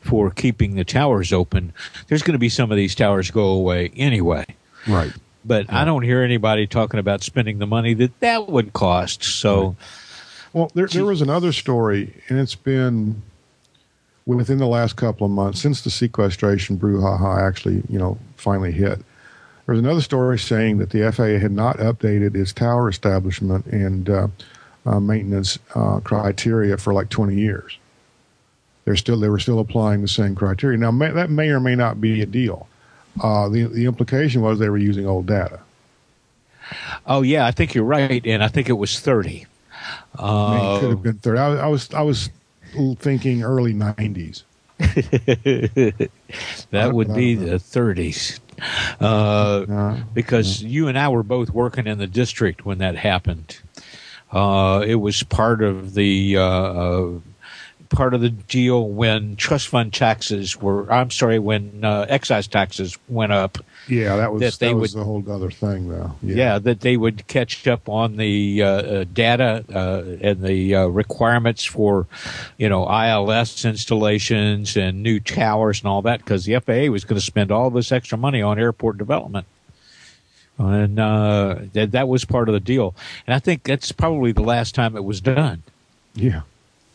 [0.00, 1.72] for keeping the towers open,
[2.08, 4.44] there's going to be some of these towers go away anyway.
[4.86, 5.12] Right.
[5.44, 5.82] But yeah.
[5.82, 9.24] I don't hear anybody talking about spending the money that that would cost.
[9.24, 9.76] So, right.
[10.52, 13.22] well, there, there was another story, and it's been
[14.26, 19.00] within the last couple of months since the sequestration brouhaha actually, you know, finally hit.
[19.66, 24.08] There was another story saying that the FAA had not updated its tower establishment and
[24.10, 24.28] uh,
[24.86, 27.78] uh, maintenance uh, criteria for like 20 years.
[28.84, 30.76] They're still they were still applying the same criteria.
[30.76, 32.68] Now may, that may or may not be a deal.
[33.20, 35.60] Uh, the the implication was they were using old data.
[37.06, 39.46] Oh yeah, I think you're right, and I think it was 30.
[40.18, 41.38] I mean, it could have been 30.
[41.38, 42.30] I, I was I was
[42.98, 44.42] thinking early 90s.
[46.70, 48.40] that would be the 30s.
[49.00, 53.60] Uh, because you and I were both working in the district when that happened.
[54.32, 57.10] Uh, it was part of the uh, uh,
[57.90, 60.90] part of the deal when trust fund taxes were.
[60.90, 63.58] I'm sorry, when uh, excise taxes went up.
[63.88, 66.12] Yeah, that was that, that was would, a whole other thing, though.
[66.22, 66.34] Yeah.
[66.34, 66.58] yeah.
[66.60, 69.64] that they would catch up on the uh, uh, data
[70.22, 72.06] and the requirements for,
[72.56, 77.18] you know, ILS installations and new towers and all that, because the FAA was going
[77.18, 79.46] to spend all this extra money on airport development
[80.58, 82.94] and uh, that that was part of the deal.
[83.26, 85.62] And I think that's probably the last time it was done.
[86.14, 86.42] Yeah.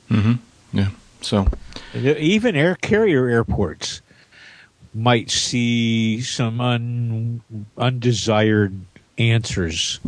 [0.10, 0.34] Mm-hmm.
[0.78, 0.90] Yeah.
[1.22, 1.48] So
[1.96, 4.02] even air carrier airports
[4.94, 7.42] might see some un,
[7.78, 8.80] undesired
[9.18, 10.00] answers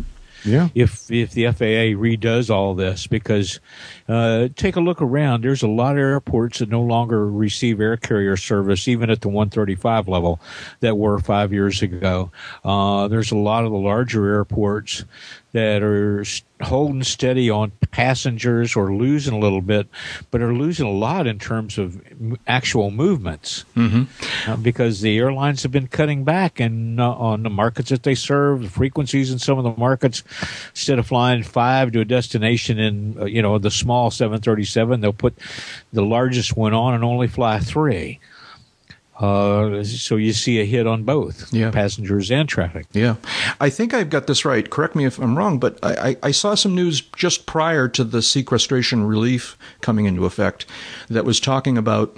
[0.44, 0.68] yeah.
[0.74, 3.60] If if the FAA redoes all this, because
[4.08, 7.96] uh, take a look around, there's a lot of airports that no longer receive air
[7.96, 10.40] carrier service, even at the 135 level,
[10.80, 12.30] that were five years ago.
[12.64, 15.04] Uh, there's a lot of the larger airports
[15.52, 16.24] that are
[16.62, 19.88] holding steady on passengers or losing a little bit,
[20.30, 22.00] but are losing a lot in terms of
[22.46, 24.50] actual movements mm-hmm.
[24.50, 28.14] uh, because the airlines have been cutting back and uh, on the markets that they
[28.14, 30.22] serve, the frequencies in some of the markets.
[30.70, 35.12] Instead of flying five to a destination in uh, you know the small 737, they'll
[35.12, 35.36] put
[35.92, 38.20] the largest one on and only fly three.
[39.20, 41.70] Uh, so you see a hit on both yeah.
[41.70, 42.86] passengers and traffic.
[42.92, 43.16] Yeah,
[43.60, 44.68] I think I've got this right.
[44.68, 48.22] Correct me if I'm wrong, but I, I, saw some news just prior to the
[48.22, 50.64] sequestration relief coming into effect
[51.10, 52.16] that was talking about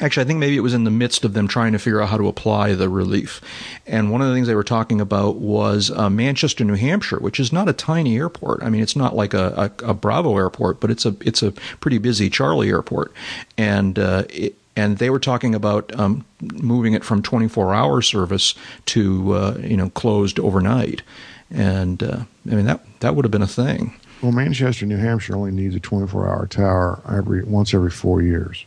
[0.00, 2.10] Actually, I think maybe it was in the midst of them trying to figure out
[2.10, 3.40] how to apply the relief.
[3.88, 7.40] And one of the things they were talking about was uh, Manchester, New Hampshire, which
[7.40, 8.62] is not a tiny airport.
[8.62, 11.50] I mean, it's not like a, a, a Bravo airport, but it's a it's a
[11.80, 13.12] pretty busy Charlie airport.
[13.58, 18.54] And uh, it, and they were talking about um, moving it from 24 hour service
[18.86, 21.02] to uh, you know closed overnight.
[21.50, 23.94] And uh, I mean that that would have been a thing.
[24.22, 28.66] Well, Manchester, New Hampshire only needs a 24 hour tower every once every four years.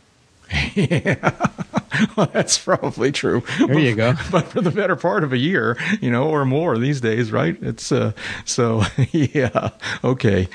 [0.74, 1.30] yeah,
[2.16, 3.42] well, that's probably true.
[3.58, 4.14] There but, you go.
[4.30, 7.56] But for the better part of a year, you know, or more these days, right?
[7.62, 8.12] It's uh,
[8.44, 9.70] so yeah,
[10.02, 10.48] okay.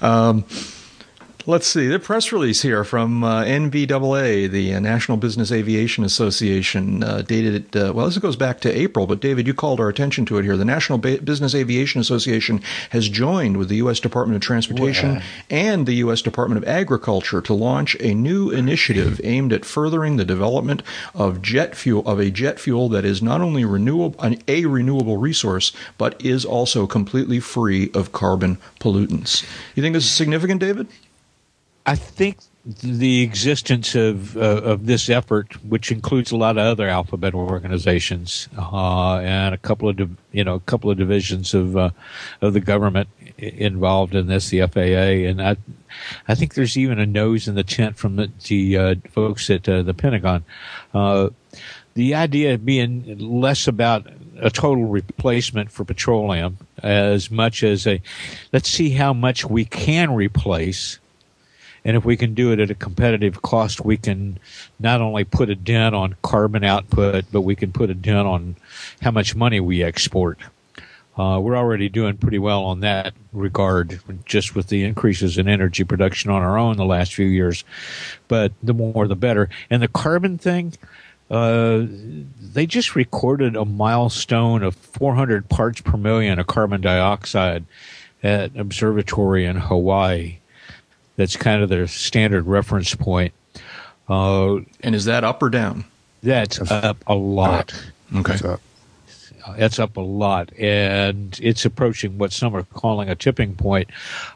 [0.00, 0.44] Um,
[1.48, 1.86] Let's see.
[1.86, 7.76] The press release here from uh, NBAA, the uh, National Business Aviation Association, uh, dated,
[7.76, 10.42] uh, well, this goes back to April, but David, you called our attention to it
[10.42, 10.56] here.
[10.56, 14.00] The National ba- Business Aviation Association has joined with the U.S.
[14.00, 16.20] Department of Transportation and the U.S.
[16.20, 20.82] Department of Agriculture to launch a new initiative aimed at furthering the development
[21.14, 25.16] of jet fuel, of a jet fuel that is not only renewable, an, a renewable
[25.16, 29.44] resource, but is also completely free of carbon pollutants.
[29.76, 30.88] You think this is significant, David?
[31.86, 32.38] I think
[32.82, 38.48] the existence of uh, of this effort, which includes a lot of other alphabet organizations
[38.58, 39.98] uh, and a couple of
[40.32, 41.90] you know a couple of divisions of uh,
[42.40, 45.56] of the government involved in this, the FAA, and I
[46.26, 49.68] I think there's even a nose in the tent from the, the uh, folks at
[49.68, 50.44] uh, the Pentagon.
[50.92, 51.30] Uh,
[51.94, 54.06] the idea being less about
[54.38, 58.02] a total replacement for petroleum as much as a
[58.52, 60.98] let's see how much we can replace
[61.86, 64.40] and if we can do it at a competitive cost, we can
[64.80, 68.56] not only put a dent on carbon output, but we can put a dent on
[69.02, 70.36] how much money we export.
[71.16, 75.84] Uh, we're already doing pretty well on that regard, just with the increases in energy
[75.84, 77.62] production on our own the last few years.
[78.26, 79.48] But the more, the better.
[79.70, 80.72] And the carbon thing,
[81.30, 87.64] uh, they just recorded a milestone of 400 parts per million of carbon dioxide
[88.24, 90.38] at observatory in Hawaii
[91.16, 93.32] that's kind of their standard reference point.
[94.08, 95.84] Uh, and is that up or down?
[96.22, 97.74] That's up a lot.
[98.14, 98.32] Okay.
[98.32, 98.60] That's up.
[99.56, 103.88] That's up a lot, and it's approaching what some are calling a tipping point.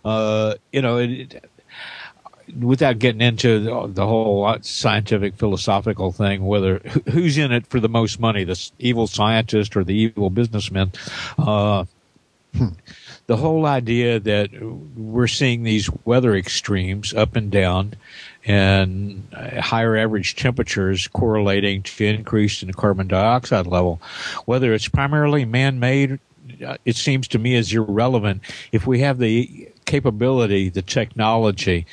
[0.04, 1.50] Uh, you know, it, it,
[2.60, 6.78] without getting into the, the, whole scientific philosophical thing, whether
[7.10, 10.92] who's in it for the most money, the evil scientist or the evil businessman.
[11.36, 11.84] Uh,
[12.56, 12.68] hmm
[13.30, 14.50] the whole idea that
[14.96, 17.94] we're seeing these weather extremes up and down
[18.44, 24.02] and higher average temperatures correlating to increase in the carbon dioxide level,
[24.46, 26.18] whether it's primarily man-made,
[26.84, 28.42] it seems to me is irrelevant.
[28.72, 31.86] If we have the capability, the technology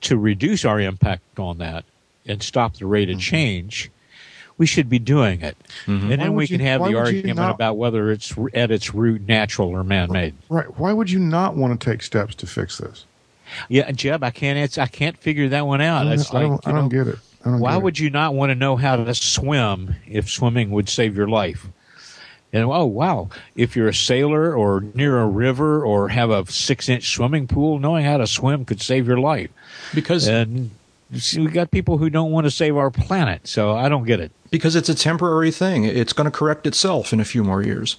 [0.00, 1.84] to reduce our impact on that
[2.26, 3.20] and stop the rate of mm-hmm.
[3.20, 3.88] change,
[4.62, 5.56] we should be doing it.
[5.86, 6.12] Mm-hmm.
[6.12, 9.26] And then we can you, have the argument not, about whether it's at its root
[9.26, 10.36] natural or man-made.
[10.48, 10.78] Right.
[10.78, 13.04] Why would you not want to take steps to fix this?
[13.68, 16.06] Yeah, Jeb, I can't answer, I can't figure that one out.
[16.06, 17.18] I don't, I don't, I don't get it.
[17.42, 18.00] Don't why get would it.
[18.04, 21.66] you not want to know how to swim if swimming would save your life?
[22.52, 26.88] And oh wow, if you're a sailor or near a river or have a six
[26.88, 29.50] inch swimming pool, knowing how to swim could save your life.
[29.92, 30.70] Because and
[31.36, 34.32] we got people who don't want to save our planet, so I don't get it.
[34.50, 35.84] Because it's a temporary thing.
[35.84, 37.96] It's going to correct itself in a few more years.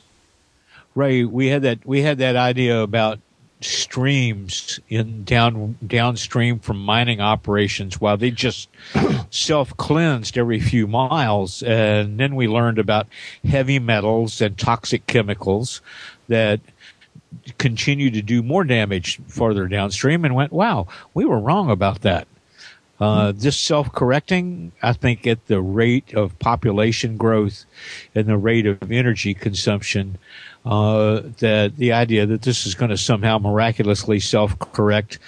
[0.96, 1.30] Right.
[1.30, 1.86] We had that.
[1.86, 3.20] We had that idea about
[3.62, 8.70] streams in down downstream from mining operations while they just
[9.30, 13.08] self cleansed every few miles and then we learned about
[13.46, 15.82] heavy metals and toxic chemicals
[16.28, 16.60] that
[17.58, 22.28] continue to do more damage farther downstream and went wow we were wrong about that
[23.04, 27.66] uh, just self-correcting, I think, at the rate of population growth
[28.16, 30.18] and the rate of energy consumption,
[30.66, 35.20] uh, that the idea that this is going to somehow miraculously self-correct.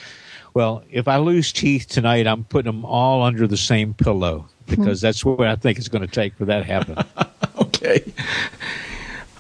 [0.54, 5.02] Well, if I lose teeth tonight, I'm putting them all under the same pillow because
[5.02, 6.98] that's what I think it's going to take for that to happen.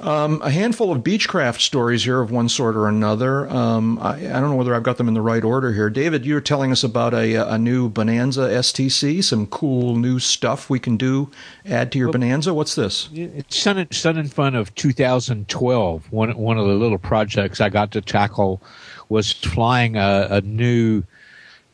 [0.05, 3.49] Um, a handful of Beechcraft stories here of one sort or another.
[3.49, 5.89] Um, I, I, don't know whether I've got them in the right order here.
[5.89, 10.69] David, you were telling us about a, a new Bonanza STC, some cool new stuff
[10.69, 11.31] we can do,
[11.65, 12.53] add to your well, Bonanza.
[12.53, 13.09] What's this?
[13.13, 16.11] It's Sun and, Sun and Fun of 2012.
[16.11, 18.61] One, one of the little projects I got to tackle
[19.09, 21.01] was flying a, a new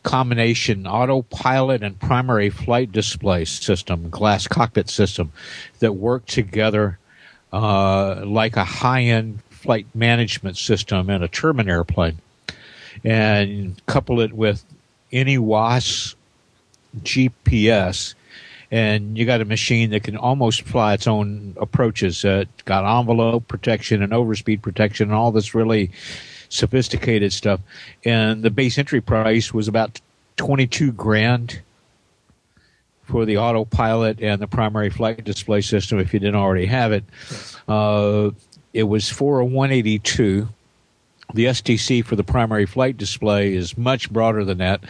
[0.04, 5.34] combination autopilot and primary flight display system, glass cockpit system
[5.80, 6.98] that work together
[7.52, 12.18] uh, like a high-end flight management system in a turbine airplane,
[13.04, 14.64] and couple it with
[15.12, 16.16] any WAAS
[17.00, 18.16] GPS,
[18.72, 22.24] and you got a machine that can almost fly its own approaches.
[22.24, 25.92] Uh, it's got envelope protection and overspeed protection and all this really
[26.50, 27.60] sophisticated stuff.
[28.06, 30.00] And the base entry price was about
[30.38, 31.62] 22 grand
[33.12, 37.04] for the autopilot and the primary flight display system if you didn't already have it.
[37.68, 38.32] Uh,
[38.74, 40.48] it was for a 182
[41.34, 44.84] the STC for the primary flight display is much broader than that.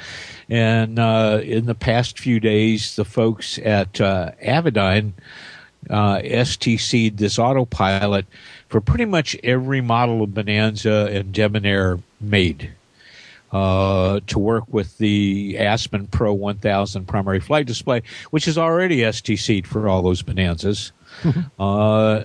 [0.50, 8.26] And uh, in the past few days, the folks at uh, uh, STC'd this autopilot
[8.70, 12.72] for pretty much every model of Bonanza and Debonair made.
[13.52, 19.68] Uh, to work with the Aspen Pro 1000 primary flight display, which is already STC'd
[19.68, 20.94] for all those Bonanzas.
[21.60, 22.22] uh,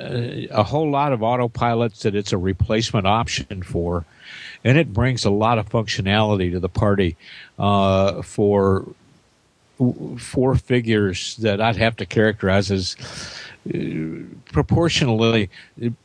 [0.51, 4.05] a whole lot of autopilots that it's a replacement option for,
[4.63, 7.17] and it brings a lot of functionality to the party
[7.59, 8.87] uh, for
[10.19, 12.97] four figures that I'd have to characterize as
[14.53, 15.51] proportionally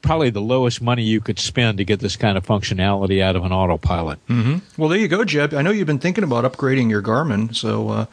[0.01, 3.43] probably the lowest money you could spend to get this kind of functionality out of
[3.43, 4.25] an autopilot.
[4.27, 4.81] Mm-hmm.
[4.81, 5.53] Well, there you go, Jeb.
[5.53, 8.05] I know you've been thinking about upgrading your Garmin, so uh,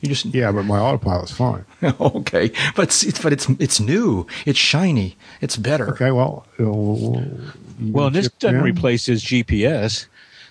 [0.00, 1.64] you just yeah, but my autopilot's fine.
[1.82, 5.88] okay, but it's, but it's it's new, it's shiny, it's better.
[5.90, 8.62] Okay, well, well, this doesn't in?
[8.62, 10.06] replace his GPS.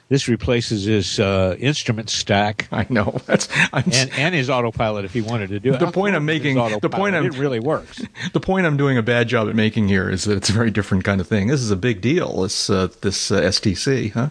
[0.09, 2.67] This replaces his uh, instrument stack.
[2.71, 5.79] I know that's and, and his autopilot if he wanted to do it.
[5.79, 8.01] The point I'm making, the point I'm, it really works.
[8.33, 10.69] The point I'm doing a bad job at making here is that it's a very
[10.69, 11.47] different kind of thing.
[11.47, 12.41] This is a big deal.
[12.41, 14.29] This uh, this uh, STC, huh?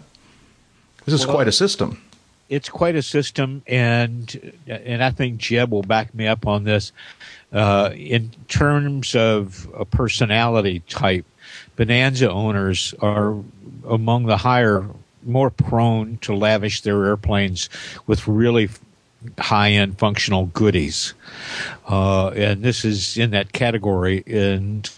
[1.05, 2.01] This is well, quite a system
[2.49, 6.91] it's quite a system, and and I think Jeb will back me up on this.
[7.51, 11.25] Uh, in terms of a personality type,
[11.75, 13.35] Bonanza owners are
[13.87, 14.85] among the higher,
[15.27, 17.69] more prone to lavish their airplanes
[18.05, 18.69] with really
[19.37, 21.13] high end functional goodies,
[21.89, 24.23] uh, and this is in that category.
[24.27, 24.89] And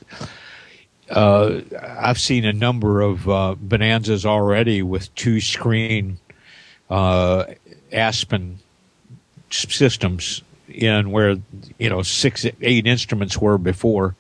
[1.10, 6.20] uh, I've seen a number of uh, Bonanzas already with two screen
[6.90, 7.46] uh,
[7.92, 8.60] Aspen
[9.52, 11.38] systems in where
[11.78, 14.16] you know six eight instruments were before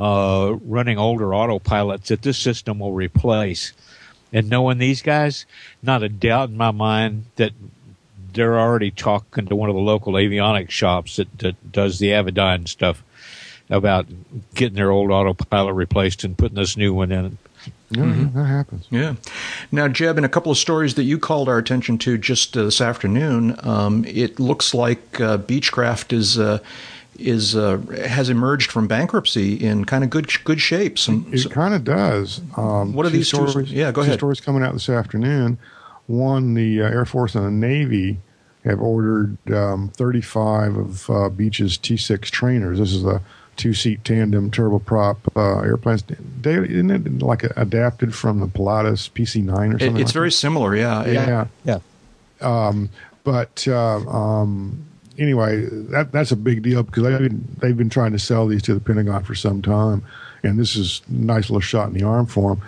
[0.00, 3.72] uh, running older autopilots that this system will replace
[4.32, 5.46] and knowing these guys
[5.82, 7.52] not a doubt in my mind that
[8.32, 12.66] they're already talking to one of the local avionics shops that, that does the Avidyne
[12.66, 13.02] stuff
[13.68, 14.06] about
[14.54, 17.38] getting their old autopilot replaced and putting this new one in
[17.90, 18.38] yeah, mm-hmm.
[18.38, 18.86] that happens.
[18.90, 19.14] Yeah.
[19.70, 22.64] Now, Jeb, in a couple of stories that you called our attention to just uh,
[22.64, 26.58] this afternoon, um, it looks like uh, Beechcraft is uh,
[27.18, 30.98] is uh, has emerged from bankruptcy in kind of good good shape.
[30.98, 32.40] Some, it, it kind of does.
[32.56, 33.54] Um, what are these stories?
[33.54, 34.18] Two, yeah, go ahead.
[34.18, 35.58] stories coming out this afternoon.
[36.06, 38.18] One, the uh, Air Force and the Navy
[38.64, 42.78] have ordered um, 35 of uh, Beech's T6 trainers.
[42.78, 43.20] This is a
[43.56, 46.04] two seat tandem turboprop uh, airplanes.
[46.40, 49.96] They, isn't it like adapted from the Pilatus PC9 or something?
[49.96, 50.32] It, it's like very that?
[50.32, 51.06] similar, yeah.
[51.06, 51.46] Yeah.
[51.64, 51.78] Yeah.
[52.40, 52.90] Um,
[53.24, 54.84] but uh, um,
[55.18, 58.62] anyway, that that's a big deal because they've been, they've been trying to sell these
[58.62, 60.04] to the Pentagon for some time.
[60.42, 62.64] And this is a nice little shot in the arm for them.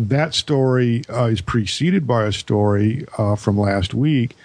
[0.00, 4.36] That story uh, is preceded by a story uh, from last week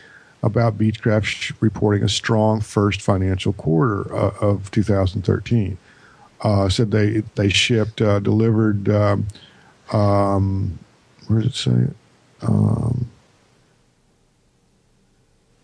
[0.41, 5.77] about Beechcraft reporting a strong first financial quarter uh, of 2013
[6.43, 8.89] uh, said they they shipped uh, delivered.
[8.89, 9.27] Um,
[9.91, 10.79] um,
[11.27, 11.95] where does it say it?
[12.41, 13.09] Um,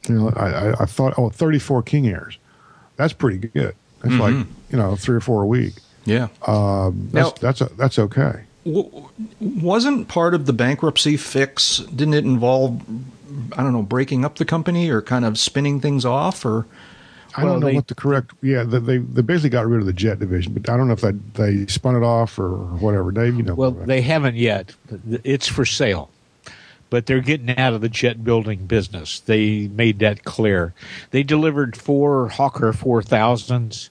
[0.10, 2.38] you know, I, I, I, thought oh 34 King Airs.
[2.96, 3.76] That's pretty good.
[4.02, 4.22] That's mm-hmm.
[4.22, 5.76] like you know three or four a week.
[6.06, 8.44] Yeah, um, that's now, that's a, that's okay.
[8.66, 11.78] W- wasn't part of the bankruptcy fix?
[11.78, 12.82] Didn't it involve
[13.54, 16.66] I don't know breaking up the company or kind of spinning things off or?
[17.36, 18.32] I well, don't know they, what the correct.
[18.42, 21.02] Yeah, they they basically got rid of the jet division, but I don't know if
[21.02, 23.12] they they spun it off or whatever.
[23.12, 23.54] Dave, you know.
[23.54, 24.76] Well, they haven't yet.
[25.24, 26.10] It's for sale,
[26.90, 29.20] but they're getting out of the jet building business.
[29.22, 30.74] They made that clear.
[31.12, 33.90] They delivered four Hawker four thousands,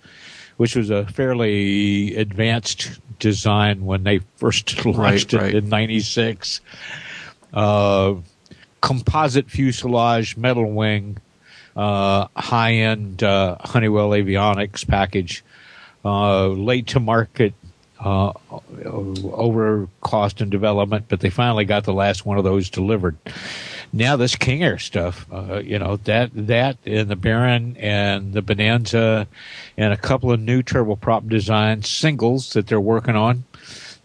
[0.57, 5.55] which was a fairly advanced design when they first launched right, it right.
[5.55, 6.61] in '96.
[7.53, 8.14] Uh,
[8.80, 11.18] composite fuselage, metal wing
[11.78, 15.44] uh, high end uh, Honeywell avionics package,
[16.05, 17.55] uh, late to market,
[18.01, 18.32] uh,
[18.84, 23.16] over cost and development, but they finally got the last one of those delivered.
[23.92, 28.42] Now this King Air stuff, uh, you know that that and the Baron and the
[28.42, 29.26] Bonanza,
[29.76, 33.44] and a couple of new turboprop design singles that they're working on.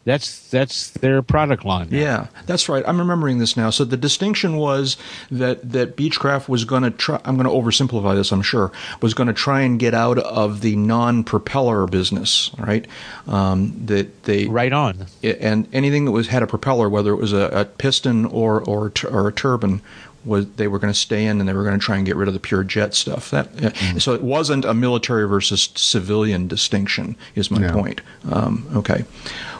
[0.05, 1.89] That's that's their product line.
[1.89, 1.97] Now.
[1.97, 2.83] Yeah, that's right.
[2.85, 3.69] I'm remembering this now.
[3.69, 4.97] So the distinction was
[5.31, 7.21] that that Beechcraft was going to try.
[7.23, 8.31] I'm going to oversimplify this.
[8.31, 12.51] I'm sure was going to try and get out of the non-propeller business.
[12.57, 12.85] Right.
[13.27, 15.05] Um, that they right on.
[15.23, 18.91] And anything that was had a propeller, whether it was a, a piston or or
[19.09, 19.81] or a turbine,
[20.25, 22.15] was they were going to stay in and they were going to try and get
[22.15, 23.31] rid of the pure jet stuff.
[23.31, 23.97] That mm-hmm.
[23.99, 27.15] so it wasn't a military versus civilian distinction.
[27.35, 27.73] Is my no.
[27.73, 28.01] point.
[28.31, 29.05] Um, okay.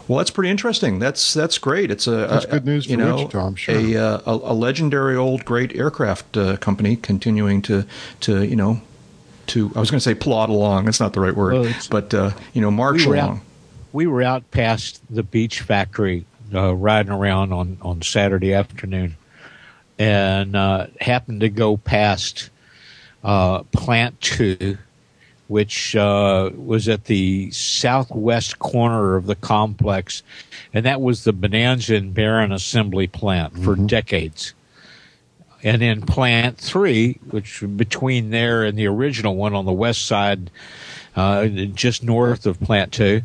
[0.08, 1.00] Well, that's pretty interesting.
[1.00, 1.90] That's that's great.
[1.90, 3.76] It's a that's a, good news you know, Wichita, I'm sure.
[3.76, 7.86] A, uh, a, a legendary old great aircraft uh, company continuing to
[8.22, 8.82] to you know
[9.48, 10.86] to I was going to say plod along.
[10.86, 13.38] That's not the right word, well, but uh, you know march we along.
[13.38, 13.44] Out,
[13.94, 19.16] we were out past the Beech factory uh, riding around on on Saturday afternoon,
[19.98, 22.50] and uh, happened to go past
[23.24, 24.78] uh, Plant Two
[25.54, 30.24] which uh, was at the southwest corner of the complex,
[30.74, 33.86] and that was the Bonanza and Baron assembly plant for mm-hmm.
[33.86, 34.56] decades.
[35.62, 40.50] And then Plant Three, which between there and the original one on the west side,
[41.16, 43.22] uh, just north of Plant Two,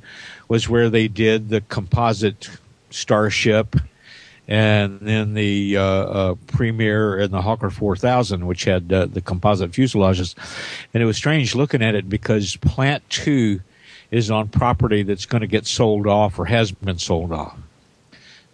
[0.49, 2.51] was where they did the composite
[2.91, 3.75] starship
[4.49, 9.73] and then the uh, uh, Premier and the Hawker 4000, which had uh, the composite
[9.73, 10.35] fuselages.
[10.95, 13.61] And it was strange looking at it because Plant 2
[14.11, 17.59] is on property that's going to get sold off or has been sold off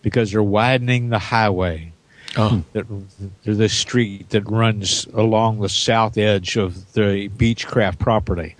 [0.02, 1.92] because they're widening the highway.
[2.36, 2.64] Oh.
[2.72, 2.86] That,
[3.44, 8.56] the street that runs along the south edge of the Beechcraft property.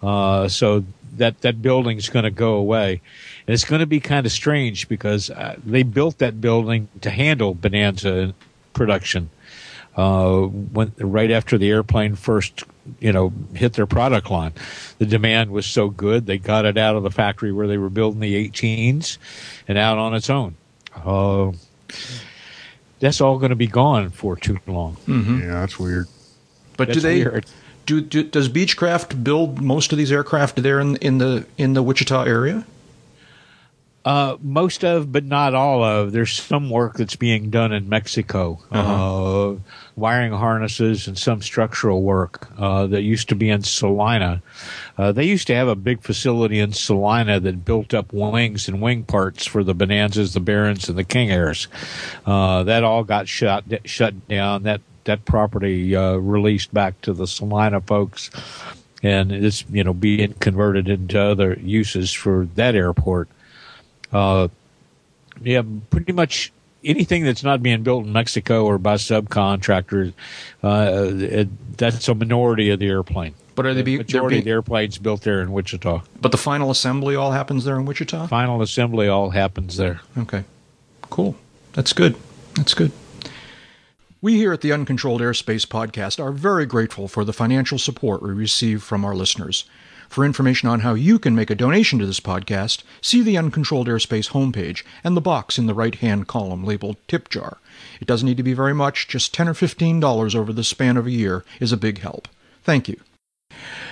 [0.00, 0.84] Uh, so
[1.16, 3.00] that, that building's going to go away
[3.46, 7.10] and it's going to be kind of strange because uh, they built that building to
[7.10, 8.34] handle Bonanza
[8.72, 9.30] production.
[9.96, 12.64] Uh, when right after the airplane first,
[13.00, 14.52] you know, hit their product line,
[14.98, 17.88] the demand was so good they got it out of the factory where they were
[17.88, 19.16] building the 18s
[19.66, 20.54] and out on its own.
[20.94, 21.52] Uh,
[23.00, 24.96] that's all going to be gone for too long.
[25.06, 25.40] Mm-hmm.
[25.40, 26.08] Yeah, that's weird.
[26.76, 27.24] But that's do they?
[27.24, 27.46] Weird.
[27.86, 31.82] Do, do, does Beechcraft build most of these aircraft there in in the in the
[31.82, 32.66] Wichita area?
[34.06, 36.12] Uh, most of, but not all of.
[36.12, 39.50] There's some work that's being done in Mexico, uh-huh.
[39.50, 39.56] uh,
[39.96, 44.42] wiring harnesses and some structural work uh, that used to be in Salina.
[44.96, 48.80] Uh, they used to have a big facility in Salina that built up wings and
[48.80, 51.66] wing parts for the Bonanzas, the Barons, and the King Airs.
[52.24, 54.62] Uh, that all got shut shut down.
[54.62, 58.30] That that property uh, released back to the Salina folks
[59.02, 63.28] and it's you know being converted into other uses for that airport.
[64.12, 64.48] Uh,
[65.42, 66.52] yeah, pretty much
[66.84, 70.12] anything that's not being built in Mexico or by subcontractors,
[70.62, 73.34] uh, it, that's a minority of the airplane.
[73.54, 76.02] But are they the majority be, of the airplanes built there in Wichita?
[76.20, 78.26] But the final assembly all happens there in Wichita.
[78.26, 80.00] Final assembly all happens there.
[80.16, 80.44] Okay,
[81.02, 81.36] cool.
[81.72, 82.16] That's good.
[82.54, 82.92] That's good.
[84.20, 88.30] We here at the Uncontrolled Airspace Podcast are very grateful for the financial support we
[88.30, 89.64] receive from our listeners.
[90.16, 93.86] For information on how you can make a donation to this podcast, see the Uncontrolled
[93.86, 97.58] Airspace homepage and the box in the right hand column labeled Tip Jar.
[98.00, 101.06] It doesn't need to be very much, just 10 or $15 over the span of
[101.06, 102.28] a year is a big help.
[102.62, 102.98] Thank you.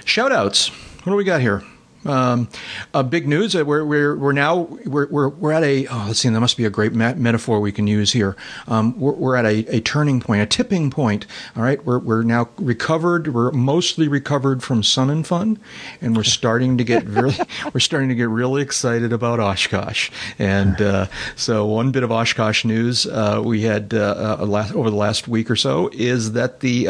[0.06, 0.70] Shoutouts.
[1.04, 1.62] What do we got here?
[2.06, 2.48] Um,
[2.92, 3.56] uh, big news.
[3.56, 6.28] Uh, we're, we're, we're now we're, we're, we're at a oh, let's see.
[6.28, 8.36] There must be a great metaphor we can use here.
[8.66, 11.26] Um, we're, we're at a, a turning point, a tipping point.
[11.56, 11.84] All right.
[11.84, 13.28] We're, we're now recovered.
[13.28, 15.58] We're mostly recovered from Sun and Fun,
[16.00, 17.36] and we're starting to get really
[17.72, 20.10] we're starting to get really excited about Oshkosh.
[20.38, 24.90] And uh, so one bit of Oshkosh news uh, we had uh, uh, last, over
[24.90, 26.84] the last week or so is that the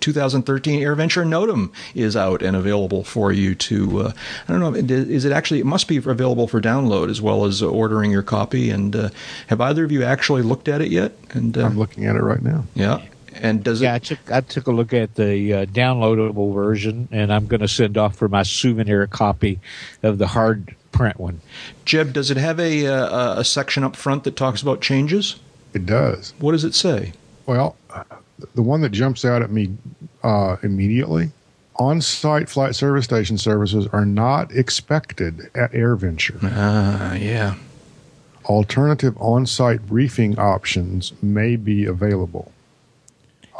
[0.00, 4.12] 2013 AirVenture NOTAM is out and available for you to.
[4.48, 4.94] I don't don't know.
[4.96, 5.60] Is it actually?
[5.60, 8.70] It must be available for download as well as ordering your copy.
[8.70, 9.10] And uh,
[9.48, 11.12] have either of you actually looked at it yet?
[11.30, 12.64] And uh, I'm looking at it right now.
[12.74, 13.02] Yeah.
[13.34, 13.96] And does yeah, it?
[13.96, 17.68] I took I took a look at the uh, downloadable version, and I'm going to
[17.68, 19.60] send off for my souvenir copy
[20.02, 21.40] of the hard print one.
[21.84, 25.36] Jeb, does it have a uh, a section up front that talks about changes?
[25.72, 26.34] It does.
[26.38, 27.12] What does it say?
[27.46, 27.76] Well,
[28.54, 29.76] the one that jumps out at me
[30.22, 31.30] uh, immediately
[31.80, 36.38] on site flight service station services are not expected at AirVenture.
[36.42, 37.54] Ah, uh, yeah.
[38.44, 42.52] Alternative on site briefing options may be available.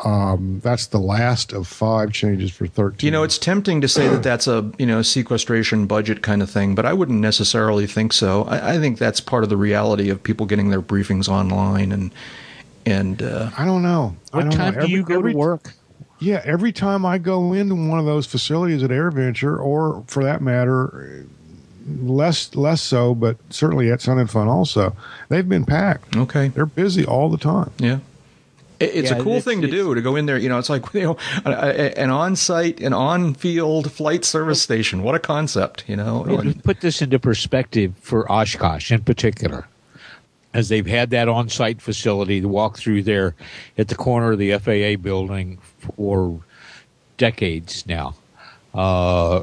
[0.05, 3.07] Um, that's the last of five changes for 13.
[3.07, 6.51] You know, it's tempting to say that that's a you know sequestration budget kind of
[6.51, 8.45] thing, but I wouldn't necessarily think so.
[8.45, 12.13] I, I think that's part of the reality of people getting their briefings online and
[12.87, 14.17] and uh, I don't know.
[14.33, 14.87] What don't time know.
[14.87, 15.75] do you go to work?
[16.21, 20.43] Yeah, every time I go into one of those facilities at AirVenture, or for that
[20.43, 21.25] matter,
[22.03, 24.95] less less so, but certainly at Sun and Fun also,
[25.29, 26.17] they've been packed.
[26.17, 27.71] Okay, they're busy all the time.
[27.79, 27.99] Yeah.
[28.79, 30.39] It's Yeah, a cool it's- thing to do to go in there.
[30.39, 35.03] You know, it's like you know, a- a- an on-site, an on-field flight service station.
[35.03, 35.85] What a concept!
[35.87, 39.67] You know, Well, put this into perspective for Oshkosh in particular,
[40.53, 43.35] as they've had that on-site facility to walk through there
[43.79, 45.59] at the corner of the FAA building
[45.97, 46.41] for
[47.17, 48.15] decades now.
[48.75, 49.43] Uh,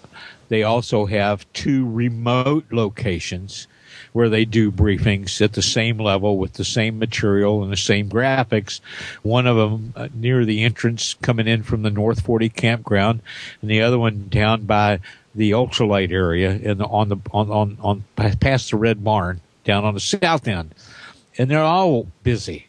[0.50, 3.68] they also have two remote locations
[4.14, 8.10] where they do briefings at the same level with the same material and the same
[8.10, 8.80] graphics.
[9.22, 13.22] One of them uh, near the entrance coming in from the North 40 campground,
[13.62, 15.00] and the other one down by
[15.36, 18.04] the ultralight area and on the on on on
[18.40, 20.74] past the Red Barn down on the south end,
[21.38, 22.68] and they're all busy.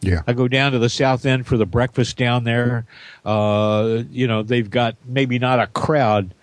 [0.00, 0.22] Yeah.
[0.26, 2.86] I go down to the south end for the breakfast down there.
[3.24, 6.34] Uh, you know, they've got maybe not a crowd,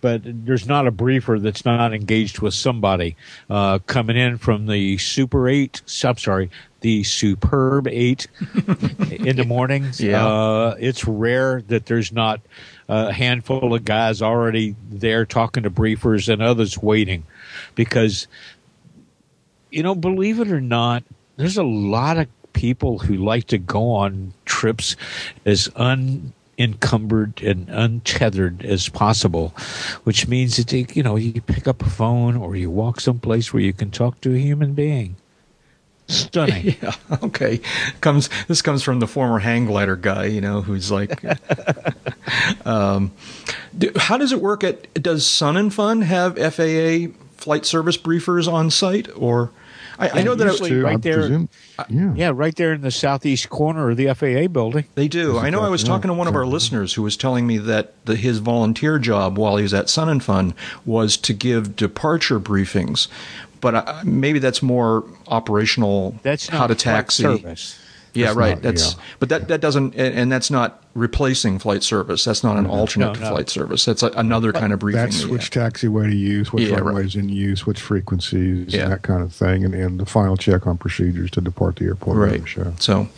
[0.00, 3.16] but there's not a briefer that's not engaged with somebody
[3.48, 5.82] uh, coming in from the Super 8.
[6.04, 6.50] I'm sorry,
[6.80, 8.26] the Superb 8
[9.10, 10.00] in the mornings.
[10.00, 10.26] Yeah.
[10.26, 12.40] Uh, it's rare that there's not
[12.88, 17.24] a handful of guys already there talking to briefers and others waiting
[17.74, 18.26] because
[19.72, 21.02] you know, believe it or not,
[21.36, 24.94] there's a lot of people who like to go on trips
[25.46, 29.54] as unencumbered and untethered as possible,
[30.04, 33.52] which means that they, you know you pick up a phone or you walk someplace
[33.52, 35.16] where you can talk to a human being.
[36.08, 36.76] Stunning.
[36.82, 36.94] yeah.
[37.22, 37.60] Okay.
[38.02, 40.26] Comes this comes from the former hang glider guy.
[40.26, 41.22] You know, who's like.
[42.66, 43.12] um,
[43.76, 44.62] do, how does it work?
[44.62, 49.50] At does Sun and Fun have FAA flight service briefers on site or?
[49.98, 51.18] I, I know that it- usually Too, right I there.
[51.20, 52.12] presume- uh, yeah.
[52.14, 54.84] Yeah, right there in the southeast corner of the FAA building.
[54.94, 55.38] They do.
[55.38, 55.62] I know.
[55.62, 56.52] I was Yeah, talking to one of our exactly.
[56.54, 60.08] listeners who was telling me that the, his volunteer job while he was at Sun
[60.08, 60.54] and Fun
[60.86, 63.08] was to give departure briefings,
[63.60, 66.16] but I, maybe that's more operational.
[66.22, 67.22] That's how not to flight taxi.
[67.22, 67.78] service.
[68.14, 68.54] Yeah, That's right.
[68.54, 69.02] not- that's yeah.
[69.20, 72.22] but that that doesn't and, and that's not replacing flight service.
[72.24, 73.28] That's not an alternate No, to no.
[73.30, 73.86] flight service.
[73.86, 75.00] That's a, another kind of briefing.
[75.00, 75.72] That's that you which have.
[75.72, 76.84] taxiway to use, which Yeah, right.
[76.84, 78.82] runways in use, which frequencies, Yeah.
[78.82, 81.86] and that kind of thing, and, and the final check on procedures to depart the
[81.86, 82.18] airport.
[82.18, 82.46] Right.
[82.46, 82.74] Sure.
[82.78, 83.08] So,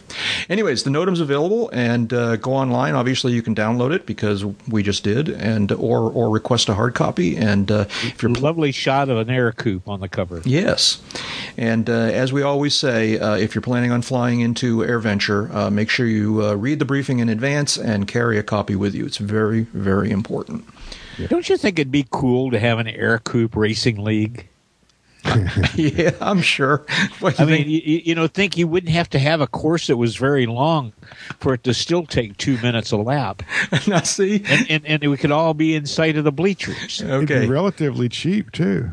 [0.48, 2.94] anyways, the NOTAM's available, and uh, go online.
[2.94, 6.94] Obviously, you can download it because we just did, and or or request a hard
[6.94, 7.36] copy.
[7.36, 10.42] And uh, if you're Lovely shot of an Ercoupe on the cover.
[10.44, 11.00] Yes.
[11.56, 15.70] And uh, as we always say, uh, if you're planning on flying into AirVenture, uh,
[15.70, 19.06] make sure you uh, read the briefing in advance and carry a copy with you.
[19.06, 20.64] It's very, very important.
[21.28, 24.48] Don't you think it'd be cool to have an Ercoupe racing league?
[25.74, 26.84] yeah, I'm sure.
[27.20, 29.96] What I mean, you, you know, think you wouldn't have to have a course that
[29.96, 30.92] was very long
[31.40, 33.42] for it to still take two minutes a lap,
[33.86, 34.42] now, see?
[34.46, 37.00] and, and, and we could all be in sight of the bleachers.
[37.00, 37.46] It'd be Okay.
[37.46, 38.90] relatively cheap too.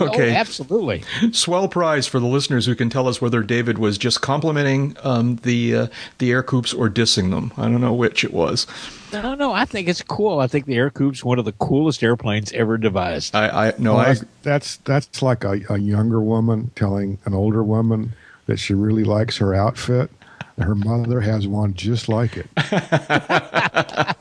[0.00, 0.32] Okay.
[0.34, 1.02] Oh, absolutely.
[1.32, 5.36] Swell prize for the listeners who can tell us whether David was just complimenting um,
[5.36, 5.86] the uh,
[6.18, 7.52] the Ercoupes or dissing them.
[7.56, 8.66] I don't know which it was.
[9.12, 10.38] No, no, I think it's cool.
[10.40, 13.34] I think the Ercoupe's one of the coolest airplanes ever devised.
[13.34, 17.32] I, I no, Well, I that's, that's that's like a, a younger woman telling an
[17.34, 18.12] older woman
[18.46, 20.10] that she really likes her outfit.
[20.58, 22.46] Her mother has one just like it.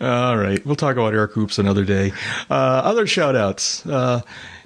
[0.00, 0.64] All right.
[0.66, 2.12] We'll talk about Ercoupes another day.
[2.50, 3.86] Uh, other shout outs.
[3.86, 4.20] Uh,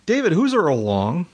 [0.07, 1.27] David, who's Earl Long?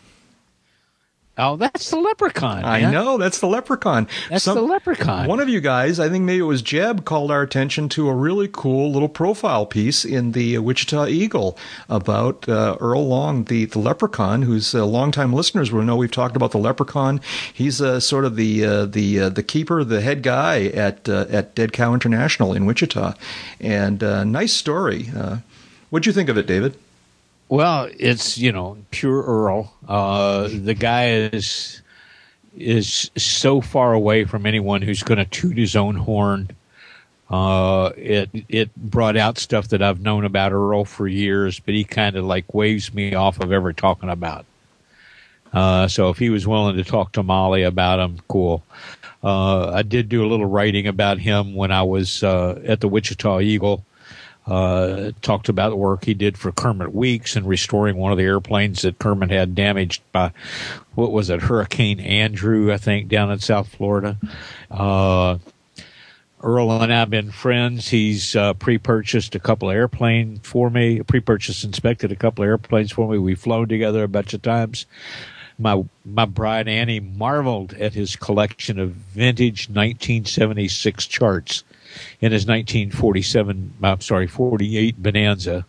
[1.39, 2.65] Oh, that's the leprechaun.
[2.65, 2.93] I man.
[2.93, 3.17] know.
[3.17, 4.09] That's the leprechaun.
[4.29, 5.29] That's the leprechaun.
[5.29, 8.15] One of you guys, I think maybe it was Jeb, called our attention to a
[8.15, 11.57] really cool little profile piece in the Wichita Eagle
[11.89, 16.35] about uh, Earl Long, the, the leprechaun, who's uh, longtime listeners will know we've talked
[16.35, 17.21] about the leprechaun.
[17.55, 21.27] He's uh, sort of the uh, the uh, the keeper, the head guy at uh,
[21.31, 23.15] at Dead Cow International in Wichita,
[23.61, 25.11] and uh, nice story.
[25.17, 25.39] Uh,
[25.91, 26.77] what'd you think of it, David?
[27.49, 29.73] Well, it's you know pure Earl.
[29.87, 31.83] Uh, the guy is
[32.57, 36.51] is so far away from anyone who's going to toot his own horn.
[37.31, 41.85] Uh, it it brought out stuff that I've known about Earl for years, but he
[41.85, 44.45] kind of like waves me off of ever talking about.
[45.53, 48.63] Uh, so if he was willing to talk to Molly about him, cool.
[49.25, 52.89] Uh, I did do a little writing about him when I was uh, at the
[52.89, 53.85] Wichita Eagle
[54.49, 58.25] uh, talked about the work he did for Kermit Weeks in restoring one of the
[58.25, 60.33] airplanes that Kermit had damaged by
[60.95, 64.17] what was it, Hurricane Andrew, I think, down in South Florida.
[64.71, 65.39] Uh,
[66.43, 67.89] Earl and I have been friends.
[67.89, 72.93] He's uh, pre-purchased a couple of airplanes for me, pre-purchased, inspected a couple of airplanes
[72.93, 73.19] for me.
[73.19, 74.87] We've flown together a bunch of times.
[75.59, 81.65] My my bride Annie marveled at his collection of vintage 1976 charts
[82.21, 85.67] in his 1947, I'm sorry, 48 Bonanza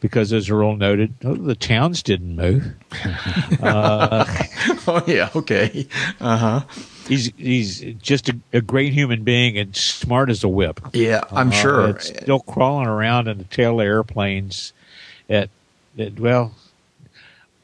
[0.00, 2.74] because, as Earl noted, oh, the towns didn't move.
[3.62, 4.24] uh,
[4.86, 5.86] oh yeah, okay,
[6.20, 6.60] uh huh.
[7.08, 10.80] He's he's just a, a, great human being and smart as a whip.
[10.92, 12.00] Yeah, I'm uh, sure.
[12.00, 14.72] Still crawling around in the tail of airplanes
[15.30, 15.50] at,
[15.98, 16.52] at well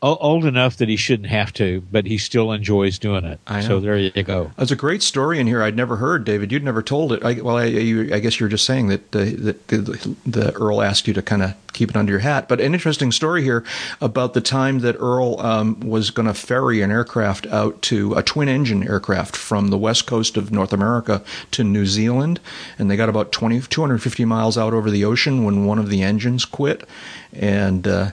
[0.03, 3.40] old enough that he shouldn't have to, but he still enjoys doing it.
[3.62, 4.50] So there you go.
[4.57, 6.50] There's a great story in here I'd never heard, David.
[6.50, 7.24] You'd never told it.
[7.24, 10.53] I, well, I, you, I, guess you were just saying that, uh, that the, the,
[10.55, 12.48] Earl asked you to kind of keep it under your hat.
[12.48, 13.64] But an interesting story here
[14.00, 18.22] about the time that Earl um, was going to ferry an aircraft out to a
[18.22, 21.22] twin engine aircraft from the west coast of North America
[21.53, 22.40] to New Zealand.
[22.78, 26.03] And they got about 20, 250 miles out over the ocean when one of the
[26.03, 26.88] engines quit.
[27.32, 28.11] And, uh,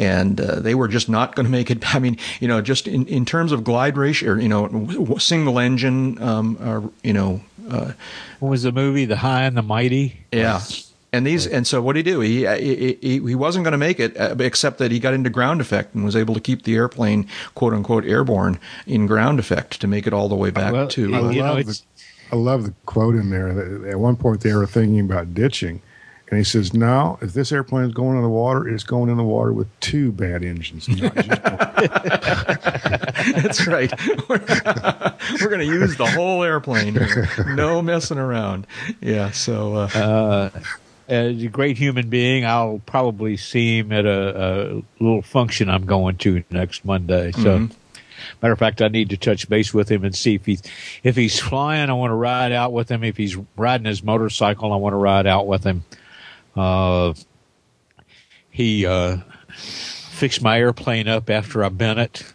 [0.00, 1.94] and uh, they were just not going to make it.
[1.94, 5.60] I mean, you know, just in, in terms of glide ratio, or, you know, single
[5.60, 7.42] engine, um, uh, you know.
[7.68, 7.92] Uh,
[8.40, 10.24] what was the movie, The High and the Mighty?
[10.32, 10.60] Yeah.
[11.12, 12.20] And these, and so what did he do?
[12.20, 15.28] He he, he, he wasn't going to make it, uh, except that he got into
[15.28, 17.26] ground effect and was able to keep the airplane
[17.56, 21.12] "quote unquote" airborne in ground effect to make it all the way back well, to.
[21.12, 21.82] I, uh, love the,
[22.30, 23.88] I love the quote in there.
[23.88, 25.82] At one point, they were thinking about ditching,
[26.30, 29.16] and he says, "Now, if this airplane is going in the water, it's going in
[29.16, 30.86] the water with two bad engines."
[33.42, 33.92] That's right.
[34.28, 34.40] We're,
[35.40, 36.94] we're going to use the whole airplane.
[36.94, 37.28] Here.
[37.54, 38.66] No messing around.
[39.00, 39.32] Yeah.
[39.32, 39.74] So.
[39.74, 40.50] Uh, uh,
[41.08, 45.84] as a great human being, I'll probably see him at a, a little function I'm
[45.84, 47.32] going to next Monday.
[47.32, 47.58] So.
[47.58, 47.74] Mm-hmm.
[48.42, 50.62] Matter of fact, I need to touch base with him and see if he's
[51.02, 51.90] if he's flying.
[51.90, 53.02] I want to ride out with him.
[53.02, 55.84] If he's riding his motorcycle, I want to ride out with him.
[56.56, 57.14] Uh,
[58.50, 59.18] he uh,
[59.56, 62.34] fixed my airplane up after I bent it.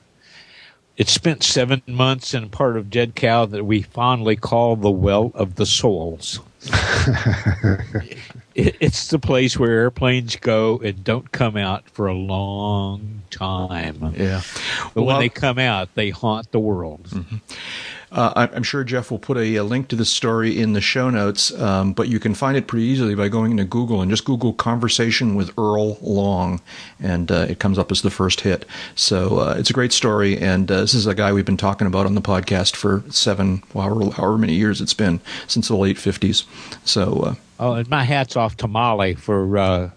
[0.98, 4.90] It spent seven months in a part of Dead Cow that we fondly call the
[4.90, 6.40] Well of the Souls.
[8.56, 14.14] it, it's the place where airplanes go and don't come out for a long time.
[14.16, 14.42] Yeah.
[14.94, 17.04] But well, when they come out, they haunt the world.
[17.04, 17.38] Mm-hmm.
[18.12, 21.10] Uh, I'm sure Jeff will put a, a, link to this story in the show
[21.10, 24.26] notes, um, but you can find it pretty easily by going into Google and just
[24.26, 26.62] Google "conversation with Earl Long,"
[27.00, 28.66] and uh, it comes up as the first hit.
[28.96, 31.88] So uh, it's a great story, and uh, this is a guy we've been talking
[31.88, 35.98] about on the podcast for seven, however, however many years it's been since the late
[35.98, 36.46] '50s.
[36.86, 37.20] So.
[37.20, 39.90] Uh, oh, and my hat's off to Molly for uh,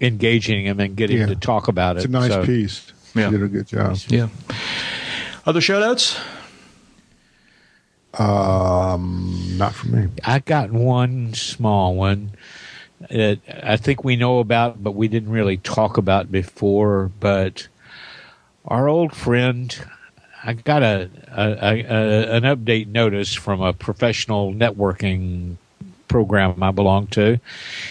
[0.00, 1.26] engaging him and getting yeah.
[1.26, 2.00] to talk about it.
[2.00, 2.44] It's a nice so.
[2.44, 2.92] piece.
[3.14, 3.30] Yeah.
[3.30, 3.96] She did a good job.
[4.08, 4.28] Yeah.
[5.46, 6.18] Other shout outs?
[8.18, 10.08] Um, not for me.
[10.24, 12.32] I got one small one
[13.10, 17.10] that I think we know about, but we didn't really talk about before.
[17.20, 17.68] But
[18.64, 19.76] our old friend,
[20.42, 25.56] I got a, a, a, an update notice from a professional networking
[26.08, 27.40] program I belong to,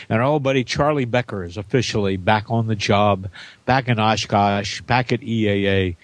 [0.09, 3.29] and our old buddy Charlie Becker is officially back on the job,
[3.65, 5.95] back in Oshkosh, back at EAA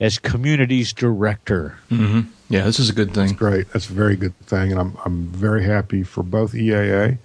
[0.00, 1.78] as communities director.
[1.90, 2.30] Mm-hmm.
[2.48, 3.28] Yeah, this is a good thing.
[3.28, 3.72] That's great.
[3.72, 7.18] That's a very good thing, and I'm I'm very happy for both EAA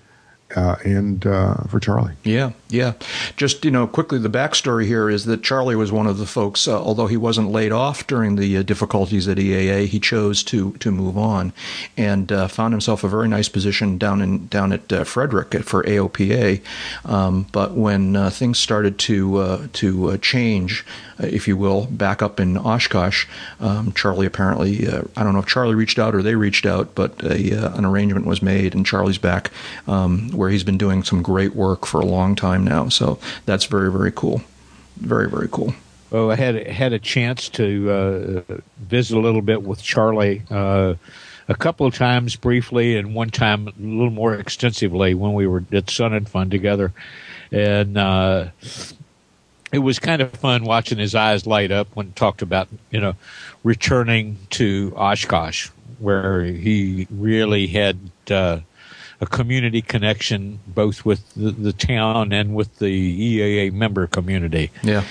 [0.56, 2.14] uh, and uh, for Charlie.
[2.24, 2.94] Yeah, yeah.
[3.36, 6.68] Just you know, quickly, the backstory here is that Charlie was one of the folks.
[6.68, 10.74] Uh, although he wasn't laid off during the uh, difficulties at EAA, he chose to
[10.74, 11.54] to move on,
[11.98, 15.84] and uh, found himself a very nice position down in down at uh, Frederick for
[15.84, 16.62] AOPA.
[17.06, 20.86] Um, but when things started to to change,
[21.20, 23.26] if you will, back up in Oshkosh,
[23.60, 27.24] um, Charlie apparently I don't know if Charlie reached out or they reached out, but
[27.24, 29.52] a, an arrangement was made, and Charlie's back.
[29.88, 32.90] Um, where he's been doing some great work for a long time now.
[32.90, 34.42] So that's very, very cool.
[34.98, 35.74] Very, very cool.
[36.12, 40.96] Well, I had had a chance to uh, visit a little bit with Charlie uh,
[41.48, 45.64] a couple of times briefly, and one time a little more extensively when we were
[45.72, 46.92] at Sun and Fun together,
[47.50, 48.48] and uh,
[49.72, 53.00] it was kind of fun watching his eyes light up when he talked about you
[53.00, 53.16] know
[53.64, 55.70] returning to Oshkosh,
[56.00, 57.98] where he really had
[58.30, 58.60] uh,
[59.24, 62.94] a community connection both with the, the, town and with the
[63.40, 64.70] EAA member community.
[64.84, 65.04] Yeah.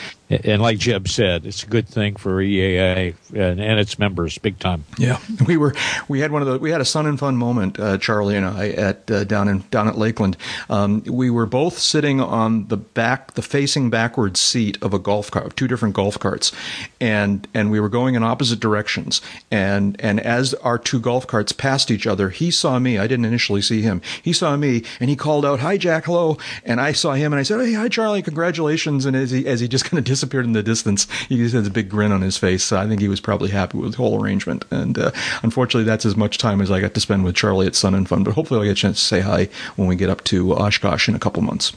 [0.44, 4.58] And like Jeb said, it's a good thing for EAA and, and its members, big
[4.58, 4.84] time.
[4.98, 5.74] Yeah, we were
[6.08, 8.46] we had one of the we had a Sun and Fun moment, uh, Charlie and
[8.46, 10.36] I at uh, down in down at Lakeland.
[10.70, 15.30] Um, we were both sitting on the back, the facing backwards seat of a golf
[15.30, 16.52] cart, two different golf carts,
[17.00, 19.20] and and we were going in opposite directions.
[19.50, 22.96] And and as our two golf carts passed each other, he saw me.
[22.98, 24.00] I didn't initially see him.
[24.22, 26.06] He saw me, and he called out, "Hi, Jack!
[26.06, 28.22] Hello!" And I saw him, and I said, "Hey, hi, Charlie!
[28.22, 31.08] Congratulations!" And as he as he just kind of disappeared in the distance.
[31.28, 32.62] He just had a big grin on his face.
[32.62, 34.64] So I think he was probably happy with the whole arrangement.
[34.70, 35.10] And uh,
[35.42, 38.08] unfortunately, that's as much time as I got to spend with Charlie at Sun and
[38.08, 38.22] Fun.
[38.22, 41.08] But hopefully, I'll get a chance to say hi when we get up to Oshkosh
[41.08, 41.72] in a couple months.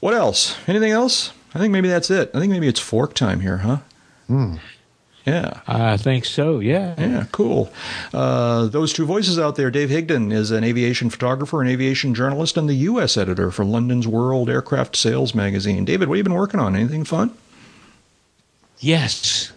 [0.00, 0.56] What else?
[0.66, 1.32] Anything else?
[1.54, 2.30] I think maybe that's it.
[2.34, 3.78] I think maybe it's fork time here, huh?
[4.26, 4.56] Hmm.
[5.26, 5.60] Yeah.
[5.66, 6.94] I think so, yeah.
[6.98, 7.72] Yeah, cool.
[8.12, 12.56] Uh, those two voices out there Dave Higdon is an aviation photographer and aviation journalist
[12.56, 13.16] and the U.S.
[13.16, 15.84] editor for London's World Aircraft Sales magazine.
[15.84, 16.74] David, what have you been working on?
[16.74, 17.34] Anything fun?
[18.78, 19.52] Yes.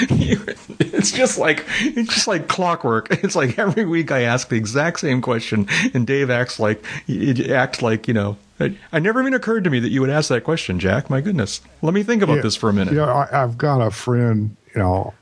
[0.00, 3.08] It's just like it's just like clockwork.
[3.26, 7.50] It's like every week I ask the exact same question, and Dave acts like it
[7.50, 8.36] acts like you know.
[8.58, 11.10] I, I never even occurred to me that you would ask that question, Jack.
[11.10, 12.94] My goodness, let me think about yeah, this for a minute.
[12.94, 14.56] Yeah, I, I've got a friend.
[14.74, 15.14] You know,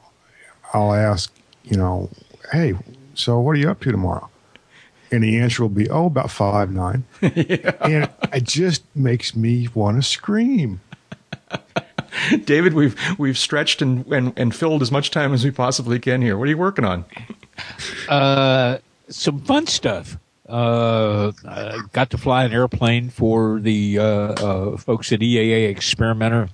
[0.72, 1.32] I'll ask.
[1.64, 2.10] You know,
[2.52, 2.74] hey,
[3.14, 4.28] so what are you up to tomorrow?
[5.10, 7.04] And the answer will be, oh, about five nine.
[7.22, 7.72] yeah.
[7.80, 10.80] And it just makes me want to scream.
[12.44, 16.22] David, we've we've stretched and, and, and filled as much time as we possibly can
[16.22, 16.36] here.
[16.36, 17.04] What are you working on?
[18.08, 20.18] Uh, some fun stuff.
[20.48, 26.50] Uh, I got to fly an airplane for the uh, uh, folks at EAA Experimenter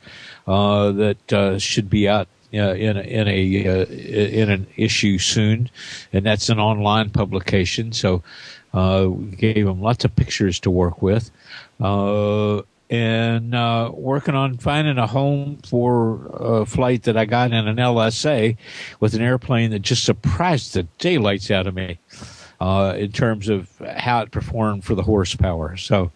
[0.46, 2.62] uh, that uh, should be out in
[2.96, 5.70] a, in a uh, in an issue soon,
[6.12, 7.92] and that's an online publication.
[7.92, 8.22] So
[8.72, 11.30] we gave them lots of pictures to work with
[12.91, 18.57] uh, working on finding a home for a flight that I got in an LSA
[18.99, 21.99] with an airplane that just surprised the daylights out of me
[22.61, 25.76] uh, in terms of how it performed for the horsepower.
[25.76, 26.11] So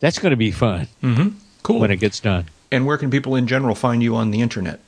[0.00, 0.88] that's going to be fun.
[1.02, 1.36] Mm-hmm.
[1.62, 2.46] Cool when it gets done.
[2.70, 4.80] And where can people in general find you on the internet?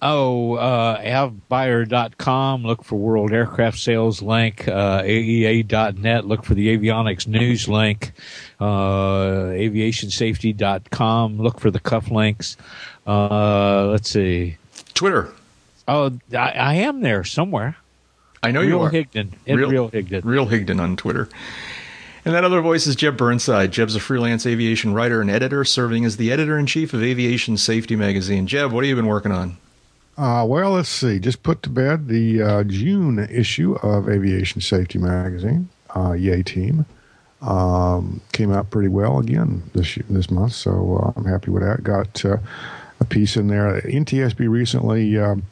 [0.00, 2.62] Oh, uh, avbuyer.com.
[2.62, 4.68] Look for World Aircraft Sales link.
[4.68, 6.24] Uh, AEA.net.
[6.24, 8.12] Look for the avionics news link.
[8.60, 11.38] Uh, aviationsafety.com.
[11.38, 12.56] Look for the cuff links.
[13.06, 14.56] Uh, let's see.
[14.94, 15.32] Twitter.
[15.86, 17.76] Oh, I, I am there somewhere.
[18.42, 18.90] I know Real you are.
[18.90, 19.32] Higdon.
[19.46, 20.24] Real, Real Higdon.
[20.24, 21.28] Real Higdon on Twitter.
[22.24, 23.72] And that other voice is Jeb Burnside.
[23.72, 27.56] Jeb's a freelance aviation writer and editor, serving as the editor in chief of Aviation
[27.56, 28.46] Safety Magazine.
[28.46, 29.56] Jeb, what have you been working on?
[30.16, 31.20] Uh, well, let's see.
[31.20, 35.68] Just put to bed the uh, June issue of Aviation Safety Magazine.
[35.94, 36.84] Uh, Yay team
[37.42, 41.84] um, came out pretty well again this this month, so uh, I'm happy with that.
[41.84, 42.38] Got uh,
[43.00, 43.80] a piece in there.
[43.82, 45.44] NTSB recently um,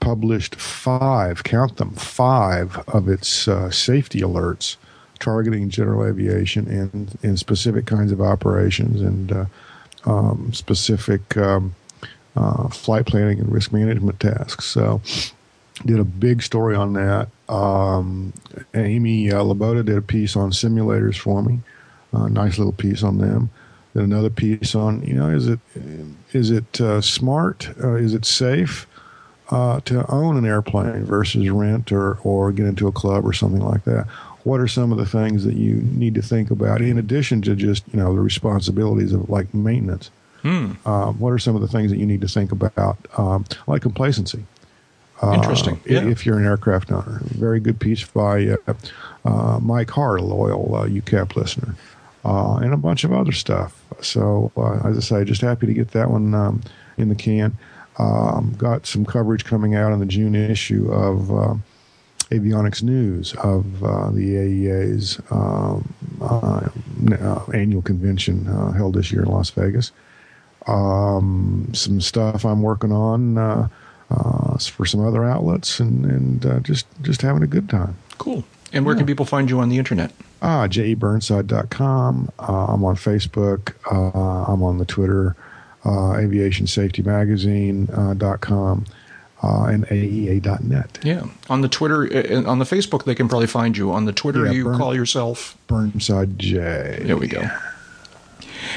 [0.00, 4.76] published five, count them, five of its uh, safety alerts
[5.18, 9.46] targeting general aviation and in specific kinds of operations and
[10.04, 11.36] um, specific.
[11.36, 11.74] Um,
[12.36, 14.64] uh, flight planning and risk management tasks.
[14.64, 15.00] So,
[15.84, 17.28] did a big story on that.
[17.48, 18.32] Um,
[18.74, 21.60] Amy uh, Laboda did a piece on simulators for me.
[22.12, 23.50] Uh, nice little piece on them.
[23.94, 25.60] Then another piece on you know is it
[26.32, 27.70] is it uh, smart?
[27.82, 28.86] Uh, is it safe
[29.50, 33.62] uh, to own an airplane versus rent or or get into a club or something
[33.62, 34.06] like that?
[34.44, 37.56] What are some of the things that you need to think about in addition to
[37.56, 40.10] just you know the responsibilities of like maintenance?
[40.42, 40.72] Hmm.
[40.86, 43.82] Um, what are some of the things that you need to think about, um, like
[43.82, 44.44] complacency?
[45.22, 45.80] Uh, Interesting.
[45.84, 46.08] Yeah.
[46.08, 48.74] If you're an aircraft owner, very good piece by uh,
[49.24, 51.74] uh, Mike Hart, a loyal UCAP listener,
[52.24, 53.82] and a bunch of other stuff.
[54.00, 54.50] So,
[54.84, 56.62] as I say, just happy to get that one um,
[56.96, 57.56] in the can.
[57.98, 61.54] Um, got some coverage coming out in the June issue of uh,
[62.30, 65.92] Avionics News of uh, the AEA's um,
[66.22, 66.68] uh,
[67.52, 69.92] annual convention held this year in Las Vegas
[70.66, 73.70] um, some stuff I'm working on
[74.10, 77.96] uh, uh, for some other outlets, and and uh, just just having a good time.
[78.18, 78.44] Cool.
[78.72, 79.00] And where yeah.
[79.00, 80.12] can people find you on the internet?
[80.42, 82.30] Ah, jeburnside.com.
[82.38, 83.74] Uh, I'm on Facebook.
[83.90, 85.34] Uh, I'm on the Twitter,
[85.84, 88.86] uh, Aviation Safety Magazine.com.
[89.42, 90.98] Uh, and AEA.net.
[91.02, 91.24] Yeah.
[91.48, 93.90] On the Twitter, uh, on the Facebook, they can probably find you.
[93.90, 97.00] On the Twitter, yeah, you Burn, call yourself Burnside J.
[97.04, 97.48] There we go.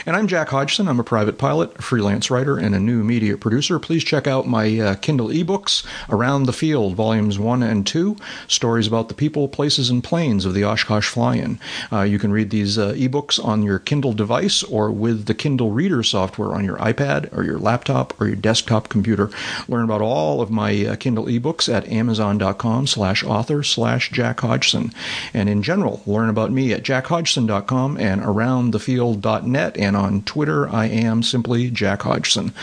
[0.05, 0.89] And I'm Jack Hodgson.
[0.89, 3.79] I'm a private pilot, a freelance writer, and a new media producer.
[3.79, 8.17] Please check out my uh, Kindle ebooks, Around the Field, Volumes 1 and 2,
[8.49, 11.57] stories about the people, places, and planes of the Oshkosh Fly-In.
[11.89, 15.71] Uh, you can read these uh, ebooks on your Kindle device or with the Kindle
[15.71, 19.29] Reader software on your iPad or your laptop or your desktop computer.
[19.69, 24.91] Learn about all of my uh, Kindle ebooks at amazon.com slash author slash Jack Hodgson.
[25.33, 31.23] And in general, learn about me at jackhodgson.com and aroundthefield.net and on Twitter, I am
[31.23, 32.53] simply Jack Hodgson.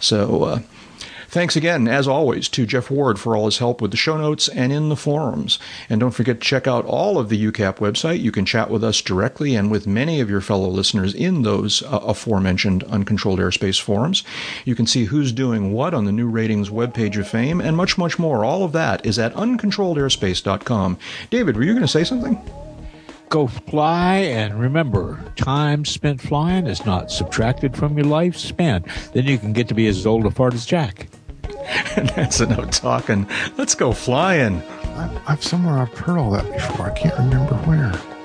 [0.00, 0.58] So, uh,
[1.30, 4.48] Thanks again, as always, to Jeff Ward for all his help with the show notes
[4.48, 5.58] and in the forums.
[5.90, 8.20] And don't forget to check out all of the UCAP website.
[8.20, 11.82] You can chat with us directly and with many of your fellow listeners in those
[11.82, 14.24] uh, aforementioned uncontrolled airspace forums.
[14.64, 17.98] You can see who's doing what on the new ratings webpage of fame and much,
[17.98, 18.42] much more.
[18.42, 20.98] All of that is at uncontrolledairspace.com.
[21.28, 22.42] David, were you going to say something?
[23.28, 28.84] Go fly, and remember, time spent flying is not subtracted from your lifespan.
[29.12, 31.08] Then you can get to be as old a fart as Jack.
[31.96, 33.28] and that's enough talking.
[33.56, 34.62] Let's go flying.
[34.62, 36.90] I, I've somewhere I've heard all that before.
[36.90, 38.17] I can't remember where.